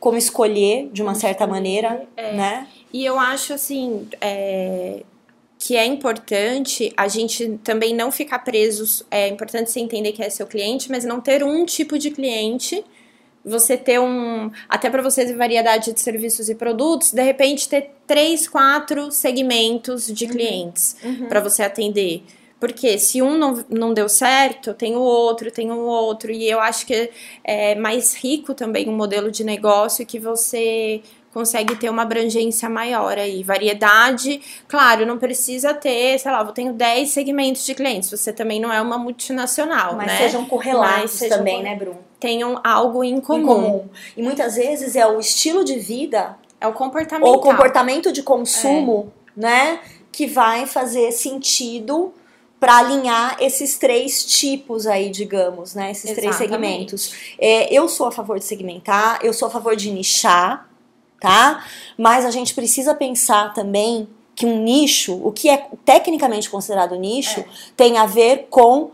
como 0.01 0.17
escolher 0.17 0.89
de 0.91 1.03
uma 1.03 1.15
certa 1.15 1.47
maneira, 1.47 2.03
é. 2.17 2.33
né? 2.33 2.67
E 2.93 3.05
eu 3.05 3.21
acho 3.21 3.53
assim 3.53 4.09
é, 4.21 5.03
que 5.59 5.77
é 5.77 5.85
importante 5.85 6.91
a 6.97 7.07
gente 7.07 7.61
também 7.63 7.95
não 7.95 8.11
ficar 8.11 8.39
presos. 8.41 9.05
É 9.11 9.29
importante 9.29 9.71
você 9.71 9.79
entender 9.79 10.13
que 10.13 10.23
é 10.23 10.31
seu 10.31 10.47
cliente, 10.47 10.91
mas 10.91 11.05
não 11.05 11.21
ter 11.21 11.45
um 11.45 11.67
tipo 11.67 11.99
de 11.99 12.11
cliente. 12.11 12.83
Você 13.45 13.77
ter 13.77 14.01
um. 14.01 14.51
Até 14.69 14.91
para 14.91 15.03
você 15.03 15.25
ter 15.25 15.37
variedade 15.37 15.93
de 15.93 16.01
serviços 16.01 16.49
e 16.49 16.55
produtos, 16.55 17.13
de 17.13 17.23
repente 17.23 17.69
ter 17.69 17.91
três, 18.07 18.49
quatro 18.49 19.11
segmentos 19.11 20.07
de 20.07 20.27
clientes 20.27 20.97
para 21.29 21.41
você 21.41 21.63
atender. 21.63 22.23
Porque 22.61 22.99
se 22.99 23.23
um 23.23 23.39
não, 23.39 23.65
não 23.71 23.95
deu 23.95 24.07
certo, 24.07 24.75
tem 24.75 24.95
o 24.95 25.01
outro, 25.01 25.51
tem 25.51 25.73
o 25.73 25.79
outro. 25.79 26.31
E 26.31 26.49
eu 26.49 26.61
acho 26.61 26.87
que 26.87 27.11
é 27.43 27.75
mais 27.75 28.15
rico 28.15 28.53
também 28.53 28.87
um 28.87 28.95
modelo 28.95 29.31
de 29.31 29.43
negócio 29.43 30.05
que 30.05 30.19
você 30.19 31.01
consegue 31.33 31.77
ter 31.77 31.89
uma 31.89 32.03
abrangência 32.03 32.69
maior 32.69 33.17
aí. 33.17 33.43
Variedade, 33.43 34.43
claro, 34.69 35.07
não 35.07 35.17
precisa 35.17 35.73
ter, 35.73 36.19
sei 36.19 36.31
lá, 36.31 36.43
eu 36.43 36.53
tenho 36.53 36.73
10 36.75 37.09
segmentos 37.09 37.65
de 37.65 37.75
clientes. 37.75 38.11
Você 38.11 38.31
também 38.33 38.61
não 38.61 38.71
é 38.71 38.81
uma 38.83 38.99
multinacional, 38.99 39.97
Mas 39.97 40.09
né? 40.09 40.19
sejam 40.19 40.45
correlatos 40.45 41.01
Mas 41.03 41.11
sejam 41.13 41.39
também, 41.39 41.63
né, 41.63 41.75
Bru? 41.75 41.97
Tenham 42.19 42.61
algo 42.63 43.03
em 43.03 43.21
comum. 43.21 43.41
Em 43.41 43.47
comum. 43.47 43.89
E 44.17 44.23
muitas 44.23 44.57
vezes 44.57 44.97
é 44.97 45.07
o 45.07 45.19
estilo 45.19 45.65
de 45.65 45.79
vida 45.79 46.37
É 46.61 46.67
o 46.67 46.73
comportamento. 46.75 47.27
ou 47.27 47.41
comportamento 47.41 48.13
de 48.13 48.23
consumo, 48.23 49.11
né, 49.35 49.81
que 50.13 50.27
vai 50.27 50.67
fazer 50.67 51.13
sentido 51.13 52.13
para 52.61 52.77
alinhar 52.77 53.39
esses 53.41 53.79
três 53.79 54.23
tipos 54.23 54.87
aí, 54.87 55.11
digamos, 55.11 55.75
né, 55.75 55.91
esses 55.91 56.13
três 56.13 56.37
Exatamente. 56.37 56.91
segmentos. 56.91 57.15
É, 57.39 57.73
eu 57.75 57.89
sou 57.89 58.07
a 58.07 58.13
favor 58.13 58.39
de 58.39 58.45
segmentar, 58.45 59.19
eu 59.25 59.33
sou 59.33 59.49
a 59.49 59.51
favor 59.51 59.75
de 59.75 59.91
nichar, 59.91 60.69
tá? 61.19 61.65
Mas 61.97 62.27
a 62.27 62.31
gente 62.31 62.55
precisa 62.55 62.95
pensar 62.95 63.55
também 63.55 64.07
que 64.35 64.45
um 64.45 64.63
nicho, 64.63 65.19
o 65.27 65.33
que 65.33 65.49
é 65.49 65.69
tecnicamente 65.85 66.51
considerado 66.51 66.95
nicho, 66.97 67.43
tem 67.77 67.97
a 67.97 68.05
ver 68.05 68.49
com 68.51 68.91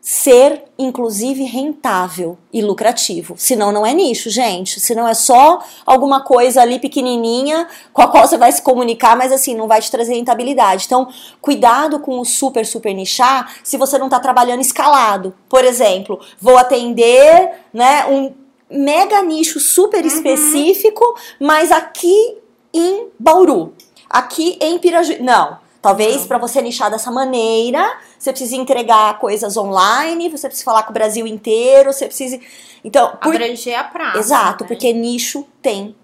ser, 0.00 0.64
inclusive, 0.78 1.44
rentável 1.44 2.38
e 2.50 2.62
lucrativo. 2.62 3.34
Senão 3.36 3.70
não 3.70 3.84
é 3.84 3.92
nicho, 3.92 4.30
gente. 4.30 4.80
Senão 4.80 5.06
é 5.06 5.12
só 5.12 5.62
alguma 5.84 6.22
coisa 6.22 6.62
ali 6.62 6.78
pequenininha 6.78 7.68
com 7.92 8.00
a 8.00 8.08
qual 8.08 8.26
você 8.26 8.38
vai 8.38 8.50
se 8.50 8.62
comunicar, 8.62 9.14
mas 9.14 9.30
assim, 9.30 9.54
não 9.54 9.68
vai 9.68 9.80
te 9.82 9.90
trazer 9.90 10.14
rentabilidade. 10.14 10.84
Então, 10.86 11.08
cuidado 11.40 12.00
com 12.00 12.18
o 12.18 12.24
super, 12.24 12.64
super 12.64 12.94
nichar 12.94 13.54
se 13.62 13.76
você 13.76 13.98
não 13.98 14.06
está 14.06 14.18
trabalhando 14.18 14.62
escalado. 14.62 15.34
Por 15.48 15.64
exemplo, 15.64 16.18
vou 16.40 16.56
atender, 16.56 17.50
né, 17.72 18.06
um 18.06 18.32
mega 18.70 19.20
nicho 19.22 19.60
super 19.60 20.06
específico, 20.06 21.04
mas 21.38 21.70
aqui 21.70 22.38
em 22.72 23.08
Bauru, 23.18 23.74
aqui 24.08 24.56
em 24.60 24.78
Pirajuí. 24.78 25.20
Não. 25.20 25.58
Talvez 25.82 26.26
para 26.26 26.36
você 26.36 26.60
nichar 26.60 26.90
dessa 26.90 27.10
maneira, 27.10 27.98
você 28.18 28.30
precisa 28.32 28.54
entregar 28.54 29.18
coisas 29.18 29.56
online, 29.56 30.28
você 30.28 30.46
precisa 30.46 30.64
falar 30.64 30.82
com 30.82 30.90
o 30.90 30.92
Brasil 30.92 31.26
inteiro, 31.26 31.92
você 31.92 32.06
precisa. 32.06 32.38
Então, 32.84 33.16
por... 33.22 33.34
Abranger 33.34 33.78
a 33.78 33.84
praça. 33.84 34.18
exato, 34.18 34.64
né? 34.64 34.68
porque 34.68 34.92
nicho 34.92 35.46
tem 35.62 35.96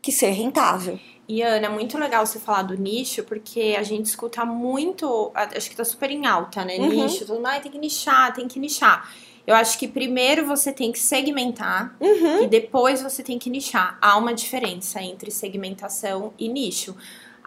que 0.00 0.12
ser 0.12 0.30
rentável. 0.30 0.98
E 1.28 1.42
Ana, 1.42 1.66
é 1.66 1.68
muito 1.68 1.98
legal 1.98 2.24
você 2.24 2.38
falar 2.38 2.62
do 2.62 2.74
nicho, 2.74 3.22
porque 3.24 3.76
a 3.78 3.82
gente 3.82 4.06
escuta 4.06 4.44
muito, 4.46 5.30
acho 5.34 5.68
que 5.68 5.76
tá 5.76 5.84
super 5.84 6.10
em 6.10 6.24
alta, 6.24 6.64
né? 6.64 6.78
Uhum. 6.78 6.88
Nicho, 6.88 7.26
todo 7.26 7.36
mundo, 7.36 7.60
tem 7.60 7.70
que 7.70 7.78
nichar, 7.78 8.32
tem 8.32 8.48
que 8.48 8.58
nichar. 8.58 9.12
Eu 9.46 9.54
acho 9.54 9.78
que 9.78 9.88
primeiro 9.88 10.46
você 10.46 10.72
tem 10.72 10.92
que 10.92 10.98
segmentar 10.98 11.96
Uhum. 12.00 12.44
e 12.44 12.46
depois 12.46 13.02
você 13.02 13.22
tem 13.22 13.38
que 13.38 13.50
nichar. 13.50 13.98
Há 14.00 14.16
uma 14.16 14.32
diferença 14.32 15.02
entre 15.02 15.30
segmentação 15.30 16.32
e 16.38 16.48
nicho. 16.48 16.94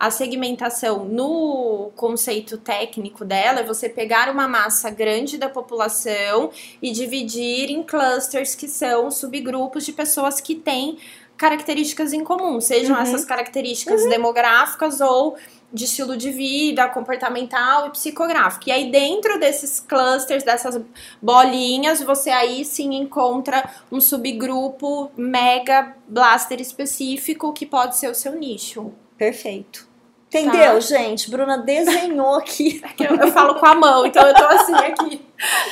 A 0.01 0.09
segmentação, 0.09 1.05
no 1.05 1.91
conceito 1.95 2.57
técnico 2.57 3.23
dela, 3.23 3.59
é 3.59 3.63
você 3.63 3.87
pegar 3.87 4.31
uma 4.31 4.47
massa 4.47 4.89
grande 4.89 5.37
da 5.37 5.47
população 5.47 6.49
e 6.81 6.91
dividir 6.91 7.69
em 7.69 7.83
clusters, 7.83 8.55
que 8.55 8.67
são 8.67 9.11
subgrupos 9.11 9.85
de 9.85 9.93
pessoas 9.93 10.41
que 10.41 10.55
têm 10.55 10.97
características 11.37 12.13
em 12.13 12.23
comum, 12.23 12.59
sejam 12.59 12.95
Uhum. 12.95 13.01
essas 13.03 13.23
características 13.23 14.03
demográficas 14.09 15.01
ou 15.01 15.35
de 15.71 15.85
estilo 15.85 16.17
de 16.17 16.31
vida, 16.31 16.89
comportamental 16.89 17.85
e 17.85 17.91
psicográfico. 17.91 18.69
E 18.69 18.71
aí, 18.71 18.89
dentro 18.89 19.39
desses 19.39 19.79
clusters, 19.79 20.43
dessas 20.43 20.81
bolinhas, 21.21 22.01
você 22.01 22.31
aí 22.31 22.65
sim 22.65 22.95
encontra 22.95 23.69
um 23.91 24.01
subgrupo 24.01 25.11
mega 25.15 25.95
blaster 26.07 26.59
específico 26.59 27.53
que 27.53 27.67
pode 27.67 27.97
ser 27.97 28.09
o 28.09 28.15
seu 28.15 28.33
nicho. 28.35 28.91
Perfeito. 29.15 29.90
Entendeu, 30.33 30.73
Tá. 30.75 30.79
gente? 30.79 31.29
Bruna 31.29 31.57
desenhou 31.57 32.35
aqui. 32.35 32.81
Que 32.95 33.03
Eu, 33.03 33.15
eu 33.17 33.31
falo 33.33 33.55
com 33.55 33.65
a 33.65 33.75
mão, 33.75 34.05
então 34.05 34.25
eu 34.25 34.33
tô 34.33 34.45
assim 34.45 34.73
aqui. 34.73 35.25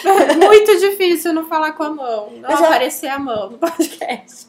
É 0.06 0.36
muito 0.36 0.78
difícil 0.80 1.32
não 1.34 1.46
falar 1.48 1.72
com 1.74 1.84
a 1.84 1.90
mão, 1.90 2.30
não 2.32 2.50
Mas 2.50 2.60
é- 2.62 2.66
aparecer 2.66 3.08
a 3.08 3.18
mão 3.18 3.52
no 3.52 3.58
podcast. 3.58 4.48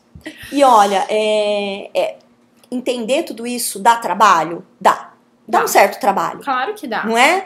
E 0.50 0.64
olha, 0.64 1.06
é, 1.08 1.90
é, 1.94 2.18
entender 2.72 3.22
tudo 3.22 3.46
isso 3.46 3.78
dá 3.78 3.96
trabalho? 3.96 4.66
Dá. 4.80 5.12
Dá 5.46 5.64
um 5.64 5.68
certo 5.68 5.98
trabalho. 6.00 6.40
Claro 6.44 6.74
que 6.74 6.86
dá. 6.86 7.04
Não 7.04 7.16
é? 7.18 7.44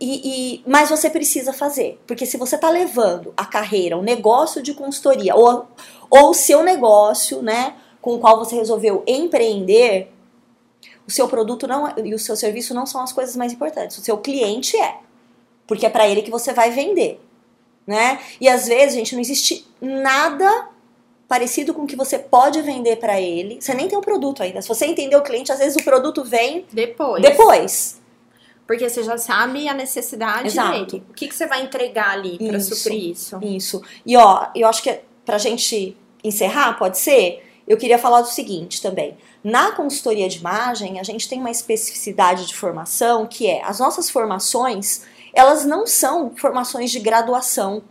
E, 0.00 0.56
e- 0.58 0.64
mas 0.66 0.88
você 0.90 1.08
precisa 1.10 1.52
fazer. 1.52 2.00
Porque 2.06 2.26
se 2.26 2.36
você 2.36 2.56
está 2.56 2.70
levando 2.70 3.32
a 3.36 3.44
carreira, 3.44 3.96
um 3.96 4.02
negócio 4.02 4.60
de 4.62 4.74
consultoria, 4.74 5.34
ou, 5.36 5.66
ou 6.10 6.30
o 6.30 6.34
seu 6.34 6.62
negócio, 6.62 7.40
né, 7.42 7.74
com 8.00 8.14
o 8.14 8.18
qual 8.18 8.36
você 8.38 8.54
resolveu 8.56 9.02
empreender, 9.06 10.12
o 11.10 11.12
seu 11.12 11.26
produto 11.28 11.66
não 11.66 11.88
é- 11.88 11.94
e 12.04 12.14
o 12.14 12.18
seu 12.18 12.36
serviço 12.36 12.72
não 12.72 12.86
são 12.86 13.00
as 13.02 13.12
coisas 13.12 13.34
mais 13.36 13.52
importantes. 13.52 13.98
O 13.98 14.00
seu 14.02 14.16
cliente 14.18 14.76
é. 14.76 14.98
Porque 15.66 15.84
é 15.84 15.90
para 15.90 16.08
ele 16.08 16.22
que 16.22 16.30
você 16.30 16.52
vai 16.52 16.70
vender. 16.70 17.20
Né? 17.86 18.20
E 18.40 18.48
às 18.48 18.68
vezes, 18.68 18.94
gente, 18.94 19.14
não 19.14 19.20
existe 19.20 19.66
nada 19.80 20.68
parecido 21.26 21.74
com 21.74 21.82
o 21.82 21.86
que 21.86 21.96
você 21.96 22.18
pode 22.18 22.60
vender 22.62 22.96
para 22.96 23.20
ele. 23.20 23.60
Você 23.60 23.74
nem 23.74 23.88
tem 23.88 23.98
o 23.98 24.00
produto 24.00 24.42
ainda. 24.42 24.62
Se 24.62 24.68
você 24.68 24.86
entender 24.86 25.16
o 25.16 25.22
cliente, 25.22 25.50
às 25.50 25.58
vezes 25.58 25.76
o 25.80 25.84
produto 25.84 26.22
vem 26.24 26.64
Depois. 26.72 27.22
depois. 27.22 28.00
Porque 28.66 28.88
você 28.88 29.02
já 29.02 29.18
sabe 29.18 29.68
a 29.68 29.74
necessidade 29.74 30.46
Exato. 30.48 30.86
dele. 30.86 31.04
O 31.10 31.12
que, 31.14 31.26
que 31.26 31.34
você 31.34 31.46
vai 31.46 31.62
entregar 31.62 32.10
ali 32.10 32.36
Isso. 32.40 32.74
suprir 32.76 33.10
isso? 33.10 33.38
Isso. 33.42 33.82
E 34.06 34.16
ó, 34.16 34.46
eu 34.54 34.68
acho 34.68 34.82
que 34.82 35.00
pra 35.24 35.38
gente 35.38 35.96
encerrar, 36.22 36.74
pode 36.78 36.98
ser? 36.98 37.49
Eu 37.66 37.76
queria 37.76 37.98
falar 37.98 38.20
do 38.22 38.28
seguinte 38.28 38.82
também. 38.82 39.16
Na 39.42 39.72
consultoria 39.72 40.28
de 40.28 40.38
imagem, 40.38 40.98
a 40.98 41.02
gente 41.02 41.28
tem 41.28 41.38
uma 41.40 41.50
especificidade 41.50 42.46
de 42.46 42.54
formação 42.54 43.26
que 43.26 43.46
é 43.46 43.64
as 43.64 43.78
nossas 43.78 44.10
formações, 44.10 45.02
elas 45.32 45.64
não 45.64 45.86
são 45.86 46.32
formações 46.36 46.90
de 46.90 46.98
graduação, 46.98 47.82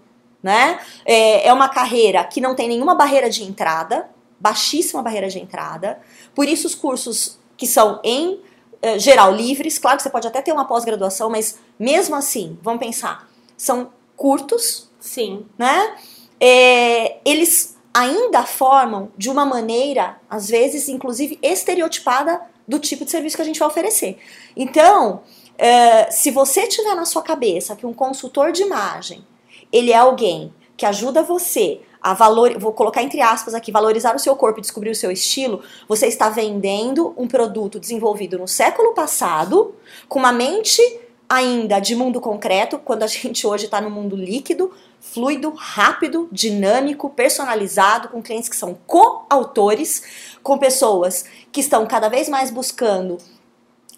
né? 0.43 0.79
É, 1.05 1.47
é 1.47 1.53
uma 1.53 1.69
carreira 1.69 2.23
que 2.23 2.41
não 2.41 2.55
tem 2.55 2.67
nenhuma 2.67 2.95
barreira 2.95 3.29
de 3.29 3.43
entrada, 3.43 4.09
baixíssima 4.39 5.01
barreira 5.01 5.29
de 5.29 5.39
entrada. 5.39 5.99
Por 6.35 6.47
isso 6.47 6.67
os 6.67 6.75
cursos 6.75 7.39
que 7.57 7.67
são 7.67 7.99
em 8.03 8.41
eh, 8.81 8.97
geral 8.97 9.33
livres, 9.33 9.77
claro 9.77 9.97
que 9.97 10.03
você 10.03 10.09
pode 10.09 10.27
até 10.27 10.41
ter 10.41 10.53
uma 10.53 10.65
pós-graduação, 10.65 11.29
mas 11.29 11.59
mesmo 11.77 12.15
assim, 12.15 12.57
vamos 12.61 12.79
pensar, 12.79 13.27
são 13.57 13.91
curtos, 14.15 14.89
Sim. 14.99 15.45
né? 15.57 15.95
É, 16.39 17.17
eles 17.25 17.77
ainda 17.93 18.43
formam 18.43 19.11
de 19.17 19.29
uma 19.29 19.45
maneira, 19.45 20.19
às 20.29 20.49
vezes, 20.49 20.89
inclusive 20.89 21.39
estereotipada 21.41 22.41
do 22.67 22.79
tipo 22.79 23.03
de 23.03 23.11
serviço 23.11 23.35
que 23.35 23.41
a 23.41 23.45
gente 23.45 23.59
vai 23.59 23.67
oferecer. 23.67 24.17
Então, 24.55 25.21
é, 25.57 26.09
se 26.11 26.31
você 26.31 26.67
tiver 26.67 26.95
na 26.95 27.05
sua 27.05 27.21
cabeça 27.21 27.75
que 27.75 27.85
um 27.85 27.93
consultor 27.93 28.51
de 28.51 28.61
imagem 28.61 29.25
ele 29.71 29.91
é 29.91 29.97
alguém 29.97 30.53
que 30.77 30.85
ajuda 30.85 31.21
você 31.21 31.81
a 32.01 32.13
valor, 32.13 32.57
vou 32.57 32.71
colocar 32.71 33.03
entre 33.03 33.21
aspas 33.21 33.53
aqui, 33.53 33.71
valorizar 33.71 34.15
o 34.15 34.19
seu 34.19 34.35
corpo 34.35 34.59
e 34.59 34.61
descobrir 34.61 34.89
o 34.89 34.95
seu 34.95 35.11
estilo, 35.11 35.61
você 35.87 36.07
está 36.07 36.29
vendendo 36.29 37.13
um 37.17 37.27
produto 37.27 37.79
desenvolvido 37.79 38.37
no 38.37 38.47
século 38.47 38.93
passado, 38.93 39.75
com 40.07 40.19
uma 40.19 40.31
mente 40.31 40.81
ainda 41.27 41.79
de 41.79 41.95
mundo 41.95 42.21
concreto, 42.21 42.79
quando 42.79 43.03
a 43.03 43.07
gente 43.07 43.45
hoje 43.45 43.65
está 43.65 43.81
no 43.81 43.89
mundo 43.89 44.15
líquido, 44.15 44.71
fluido, 44.99 45.51
rápido, 45.55 46.27
dinâmico, 46.31 47.09
personalizado, 47.09 48.09
com 48.09 48.21
clientes 48.21 48.49
que 48.49 48.55
são 48.55 48.77
coautores, 48.85 50.03
com 50.43 50.57
pessoas 50.57 51.25
que 51.51 51.61
estão 51.61 51.85
cada 51.87 52.09
vez 52.09 52.29
mais 52.29 52.51
buscando 52.51 53.17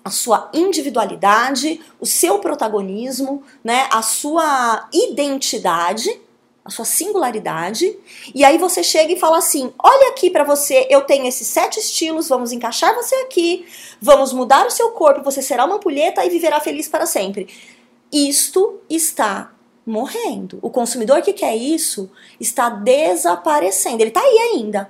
a 0.03 0.09
sua 0.09 0.49
individualidade, 0.53 1.79
o 1.99 2.05
seu 2.05 2.39
protagonismo, 2.39 3.43
né, 3.63 3.87
a 3.91 4.01
sua 4.01 4.87
identidade, 4.91 6.19
a 6.63 6.69
sua 6.69 6.85
singularidade, 6.85 7.97
e 8.33 8.43
aí 8.43 8.57
você 8.57 8.83
chega 8.83 9.13
e 9.13 9.19
fala 9.19 9.37
assim: 9.37 9.73
"Olha 9.79 10.09
aqui 10.09 10.29
para 10.29 10.43
você, 10.43 10.87
eu 10.89 11.01
tenho 11.01 11.27
esses 11.27 11.47
sete 11.47 11.79
estilos, 11.79 12.29
vamos 12.29 12.51
encaixar 12.51 12.95
você 12.95 13.15
aqui, 13.15 13.65
vamos 13.99 14.31
mudar 14.31 14.67
o 14.67 14.71
seu 14.71 14.91
corpo, 14.91 15.23
você 15.23 15.41
será 15.41 15.65
uma 15.65 15.75
ampulheta 15.75 16.23
e 16.23 16.29
viverá 16.29 16.59
feliz 16.59 16.87
para 16.87 17.05
sempre". 17.05 17.47
Isto 18.11 18.79
está 18.89 19.51
morrendo. 19.85 20.59
O 20.61 20.69
consumidor 20.69 21.21
que 21.21 21.33
quer 21.33 21.55
isso 21.55 22.09
está 22.39 22.69
desaparecendo. 22.69 24.01
Ele 24.01 24.09
está 24.09 24.21
aí 24.21 24.37
ainda, 24.53 24.87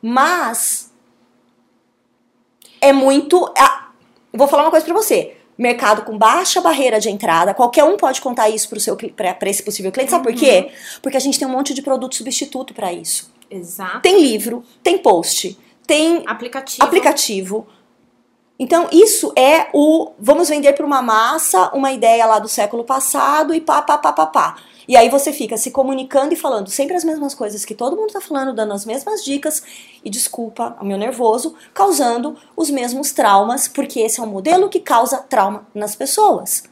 mas 0.00 0.92
é 2.80 2.92
muito. 2.92 3.52
Ah, 3.56 3.90
vou 4.32 4.48
falar 4.48 4.64
uma 4.64 4.70
coisa 4.70 4.84
para 4.84 4.94
você. 4.94 5.36
Mercado 5.56 6.02
com 6.02 6.16
baixa 6.16 6.60
barreira 6.60 6.98
de 6.98 7.10
entrada, 7.10 7.54
qualquer 7.54 7.84
um 7.84 7.96
pode 7.96 8.20
contar 8.20 8.48
isso 8.48 8.68
para 8.68 9.50
esse 9.50 9.62
possível 9.62 9.92
cliente. 9.92 10.10
Sabe 10.10 10.26
uhum. 10.26 10.34
por 10.34 10.40
quê? 10.40 10.72
Porque 11.00 11.16
a 11.16 11.20
gente 11.20 11.38
tem 11.38 11.46
um 11.46 11.50
monte 11.50 11.74
de 11.74 11.82
produto 11.82 12.16
substituto 12.16 12.74
para 12.74 12.92
isso. 12.92 13.30
Exato. 13.50 14.00
Tem 14.00 14.20
livro, 14.20 14.64
tem 14.82 14.98
post, 14.98 15.58
tem 15.86 16.24
aplicativo. 16.26 16.82
aplicativo. 16.82 17.66
Então, 18.58 18.88
isso 18.92 19.32
é 19.36 19.68
o 19.72 20.12
vamos 20.18 20.48
vender 20.48 20.72
para 20.74 20.86
uma 20.86 21.02
massa 21.02 21.70
uma 21.74 21.92
ideia 21.92 22.24
lá 22.26 22.38
do 22.38 22.48
século 22.48 22.84
passado 22.84 23.54
e 23.54 23.60
pá, 23.60 23.82
pá, 23.82 23.98
pá, 23.98 24.12
pá, 24.12 24.26
pá. 24.26 24.56
E 24.86 24.96
aí 24.96 25.08
você 25.08 25.32
fica 25.32 25.56
se 25.56 25.70
comunicando 25.70 26.34
e 26.34 26.36
falando 26.36 26.68
sempre 26.68 26.96
as 26.96 27.04
mesmas 27.04 27.34
coisas 27.34 27.64
que 27.64 27.74
todo 27.74 27.96
mundo 27.96 28.12
tá 28.12 28.20
falando, 28.20 28.52
dando 28.52 28.72
as 28.72 28.84
mesmas 28.84 29.24
dicas 29.24 29.62
e 30.04 30.10
desculpa 30.10 30.76
o 30.80 30.84
meu 30.84 30.98
nervoso, 30.98 31.54
causando 31.72 32.36
os 32.56 32.68
mesmos 32.68 33.12
traumas, 33.12 33.68
porque 33.68 34.00
esse 34.00 34.20
é 34.20 34.22
um 34.22 34.26
modelo 34.26 34.68
que 34.68 34.80
causa 34.80 35.18
trauma 35.18 35.66
nas 35.74 35.94
pessoas. 35.94 36.64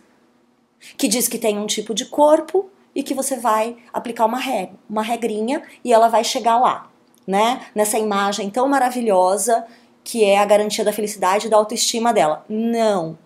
Que 0.96 1.06
diz 1.06 1.28
que 1.28 1.38
tem 1.38 1.58
um 1.58 1.66
tipo 1.66 1.94
de 1.94 2.04
corpo 2.06 2.68
e 2.94 3.02
que 3.02 3.14
você 3.14 3.36
vai 3.36 3.76
aplicar 3.92 4.26
uma 4.26 4.38
regra, 4.38 4.74
uma 4.88 5.02
regrinha 5.02 5.62
e 5.84 5.92
ela 5.92 6.08
vai 6.08 6.24
chegar 6.24 6.58
lá, 6.58 6.90
né? 7.26 7.66
Nessa 7.74 7.98
imagem 7.98 8.50
tão 8.50 8.68
maravilhosa 8.68 9.64
que 10.02 10.24
é 10.24 10.38
a 10.38 10.44
garantia 10.44 10.84
da 10.84 10.92
felicidade 10.92 11.46
e 11.46 11.50
da 11.50 11.56
autoestima 11.56 12.12
dela. 12.12 12.44
Não. 12.48 13.18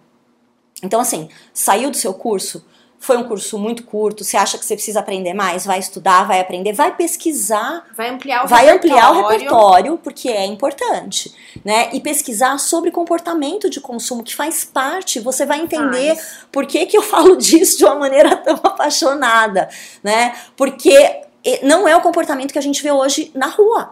Então 0.83 1.01
assim, 1.01 1.29
saiu 1.53 1.91
do 1.91 1.97
seu 1.97 2.15
curso, 2.15 2.65
foi 3.05 3.19
um 3.19 3.25
curso 3.25 3.59
muito 3.59 3.83
curto, 3.85 4.25
você 4.25 4.37
acha 4.37 4.57
que 4.57 4.65
você 4.65 4.75
precisa 4.75 5.01
aprender 5.01 5.35
mais, 5.35 5.67
vai 5.67 5.79
estudar, 5.79 6.27
vai 6.27 6.41
aprender, 6.41 6.73
vai 6.73 6.97
pesquisar, 6.97 7.85
vai 7.95 8.09
ampliar 8.09 8.45
o 8.45 8.49
vai 8.49 8.65
repertório. 8.65 8.97
ampliar 8.97 9.11
o 9.11 9.29
repertório, 9.29 9.99
porque 10.03 10.29
é 10.31 10.47
importante, 10.47 11.35
né? 11.63 11.91
E 11.93 12.01
pesquisar 12.01 12.57
sobre 12.59 12.91
comportamento 12.91 13.69
de 13.69 13.79
consumo 13.79 14.25
que 14.25 14.35
faz 14.35 14.65
parte, 14.65 15.21
você 15.21 15.45
vai 15.45 15.61
entender 15.61 16.19
por 16.51 16.65
que, 16.65 16.87
que 16.87 16.97
eu 16.97 17.03
falo 17.05 17.37
disso 17.37 17.77
de 17.77 17.85
uma 17.85 17.97
maneira 17.97 18.37
tão 18.37 18.55
apaixonada, 18.55 19.69
né? 20.03 20.35
Porque 20.57 21.25
não 21.63 21.87
é 21.87 21.95
o 21.95 22.01
comportamento 22.01 22.53
que 22.53 22.59
a 22.59 22.63
gente 22.63 22.83
vê 22.83 22.91
hoje 22.91 23.31
na 23.35 23.49
rua. 23.49 23.91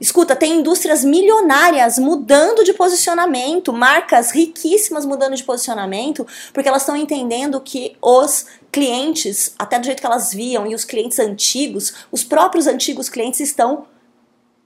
Escuta, 0.00 0.34
tem 0.34 0.60
indústrias 0.60 1.04
milionárias 1.04 1.98
mudando 1.98 2.64
de 2.64 2.72
posicionamento, 2.72 3.70
marcas 3.70 4.30
riquíssimas 4.30 5.04
mudando 5.04 5.36
de 5.36 5.44
posicionamento, 5.44 6.26
porque 6.54 6.70
elas 6.70 6.80
estão 6.80 6.96
entendendo 6.96 7.60
que 7.60 7.94
os 8.00 8.46
clientes, 8.72 9.54
até 9.58 9.78
do 9.78 9.84
jeito 9.84 10.00
que 10.00 10.06
elas 10.06 10.32
viam, 10.32 10.66
e 10.66 10.74
os 10.74 10.86
clientes 10.86 11.18
antigos, 11.18 11.92
os 12.10 12.24
próprios 12.24 12.66
antigos 12.66 13.10
clientes 13.10 13.40
estão 13.40 13.84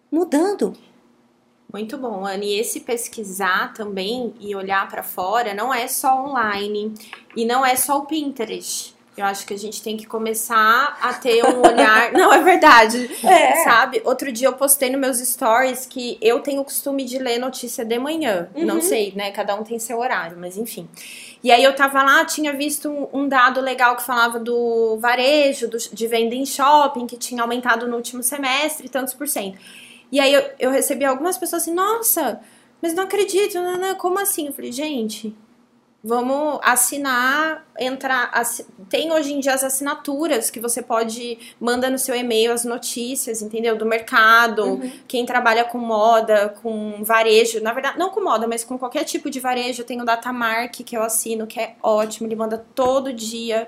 mudando. 0.08 0.72
Muito 1.72 1.98
bom, 1.98 2.24
Anne. 2.24 2.46
E 2.46 2.60
esse 2.60 2.78
pesquisar 2.78 3.74
também 3.74 4.32
e 4.38 4.54
olhar 4.54 4.88
para 4.88 5.02
fora 5.02 5.52
não 5.52 5.74
é 5.74 5.88
só 5.88 6.24
online 6.24 6.94
e 7.34 7.44
não 7.44 7.66
é 7.66 7.74
só 7.74 7.98
o 7.98 8.06
Pinterest. 8.06 8.93
Eu 9.16 9.24
acho 9.24 9.46
que 9.46 9.54
a 9.54 9.58
gente 9.58 9.80
tem 9.80 9.96
que 9.96 10.06
começar 10.06 10.98
a 11.00 11.14
ter 11.14 11.44
um 11.44 11.60
olhar. 11.60 12.10
Não, 12.14 12.32
é 12.32 12.42
verdade. 12.42 13.08
É. 13.24 13.62
Sabe? 13.62 14.02
Outro 14.04 14.32
dia 14.32 14.48
eu 14.48 14.54
postei 14.54 14.90
nos 14.90 15.00
meus 15.00 15.18
stories 15.18 15.86
que 15.86 16.18
eu 16.20 16.40
tenho 16.40 16.62
o 16.62 16.64
costume 16.64 17.04
de 17.04 17.18
ler 17.18 17.38
notícia 17.38 17.84
de 17.84 17.98
manhã. 17.98 18.48
Uhum. 18.54 18.64
Não 18.64 18.80
sei, 18.80 19.12
né? 19.14 19.30
Cada 19.30 19.54
um 19.54 19.62
tem 19.62 19.78
seu 19.78 19.98
horário, 20.00 20.36
mas 20.38 20.56
enfim. 20.56 20.88
E 21.44 21.52
aí 21.52 21.62
eu 21.62 21.74
tava 21.76 22.02
lá, 22.02 22.24
tinha 22.24 22.52
visto 22.52 22.88
um, 22.88 23.20
um 23.20 23.28
dado 23.28 23.60
legal 23.60 23.94
que 23.94 24.02
falava 24.02 24.40
do 24.40 24.96
varejo, 24.98 25.68
do, 25.68 25.78
de 25.78 26.06
venda 26.08 26.34
em 26.34 26.44
shopping, 26.44 27.06
que 27.06 27.16
tinha 27.16 27.42
aumentado 27.42 27.86
no 27.86 27.96
último 27.96 28.22
semestre, 28.22 28.88
tantos 28.88 29.14
por 29.14 29.28
cento. 29.28 29.58
E 30.10 30.18
aí 30.18 30.32
eu, 30.32 30.42
eu 30.58 30.70
recebi 30.70 31.04
algumas 31.04 31.38
pessoas 31.38 31.62
assim, 31.62 31.74
nossa, 31.74 32.40
mas 32.80 32.94
não 32.94 33.04
acredito, 33.04 33.54
não, 33.54 33.78
não, 33.78 33.94
como 33.94 34.18
assim? 34.18 34.46
Eu 34.46 34.52
falei, 34.52 34.72
gente, 34.72 35.34
Vamos 36.06 36.60
assinar, 36.62 37.66
entrar. 37.80 38.30
Tem 38.90 39.10
hoje 39.10 39.32
em 39.32 39.40
dia 39.40 39.54
as 39.54 39.64
assinaturas 39.64 40.50
que 40.50 40.60
você 40.60 40.82
pode 40.82 41.38
manda 41.58 41.88
no 41.88 41.98
seu 41.98 42.14
e-mail 42.14 42.52
as 42.52 42.62
notícias, 42.62 43.40
entendeu? 43.40 43.74
Do 43.74 43.86
mercado, 43.86 44.82
quem 45.08 45.24
trabalha 45.24 45.64
com 45.64 45.78
moda, 45.78 46.50
com 46.62 47.02
varejo, 47.02 47.58
na 47.62 47.72
verdade, 47.72 47.98
não 47.98 48.10
com 48.10 48.22
moda, 48.22 48.46
mas 48.46 48.62
com 48.62 48.78
qualquer 48.78 49.04
tipo 49.04 49.30
de 49.30 49.40
varejo. 49.40 49.80
Eu 49.80 49.86
tenho 49.86 50.02
o 50.02 50.04
Datamark 50.04 50.74
que 50.84 50.94
eu 50.94 51.02
assino, 51.02 51.46
que 51.46 51.58
é 51.58 51.74
ótimo, 51.82 52.26
ele 52.28 52.36
manda 52.36 52.62
todo 52.74 53.10
dia. 53.10 53.66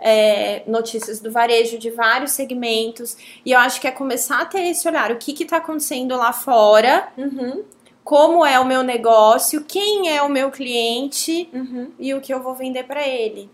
é, 0.00 0.62
notícias 0.66 1.20
do 1.20 1.30
varejo 1.30 1.78
de 1.78 1.90
vários 1.90 2.32
segmentos 2.32 3.16
e 3.44 3.52
eu 3.52 3.58
acho 3.58 3.80
que 3.80 3.86
é 3.86 3.90
começar 3.92 4.40
a 4.40 4.44
ter 4.44 4.62
esse 4.62 4.86
olhar 4.88 5.10
o 5.12 5.16
que 5.16 5.32
que 5.32 5.44
tá 5.44 5.58
acontecendo 5.58 6.14
lá 6.16 6.32
fora 6.32 7.08
Uhum, 7.16 7.62
como 8.04 8.44
é 8.44 8.60
o 8.60 8.66
meu 8.66 8.82
negócio, 8.82 9.64
quem 9.64 10.14
é 10.14 10.22
o 10.22 10.28
meu 10.28 10.50
cliente 10.50 11.48
uhum. 11.52 11.90
e 11.98 12.12
o 12.12 12.20
que 12.20 12.32
eu 12.32 12.42
vou 12.42 12.54
vender 12.54 12.84
para 12.84 13.08
ele. 13.08 13.50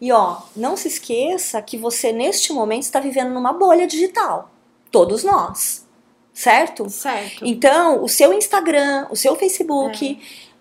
E 0.00 0.10
ó, 0.10 0.38
não 0.56 0.76
se 0.76 0.88
esqueça 0.88 1.60
que 1.60 1.76
você 1.76 2.10
neste 2.10 2.52
momento 2.52 2.82
está 2.82 2.98
vivendo 2.98 3.30
numa 3.30 3.52
bolha 3.52 3.86
digital. 3.86 4.50
Todos 4.90 5.22
nós. 5.22 5.86
Certo? 6.32 6.88
Certo. 6.88 7.44
Então, 7.44 8.02
o 8.02 8.08
seu 8.08 8.32
Instagram, 8.32 9.06
o 9.10 9.16
seu 9.16 9.36
Facebook, 9.36 10.18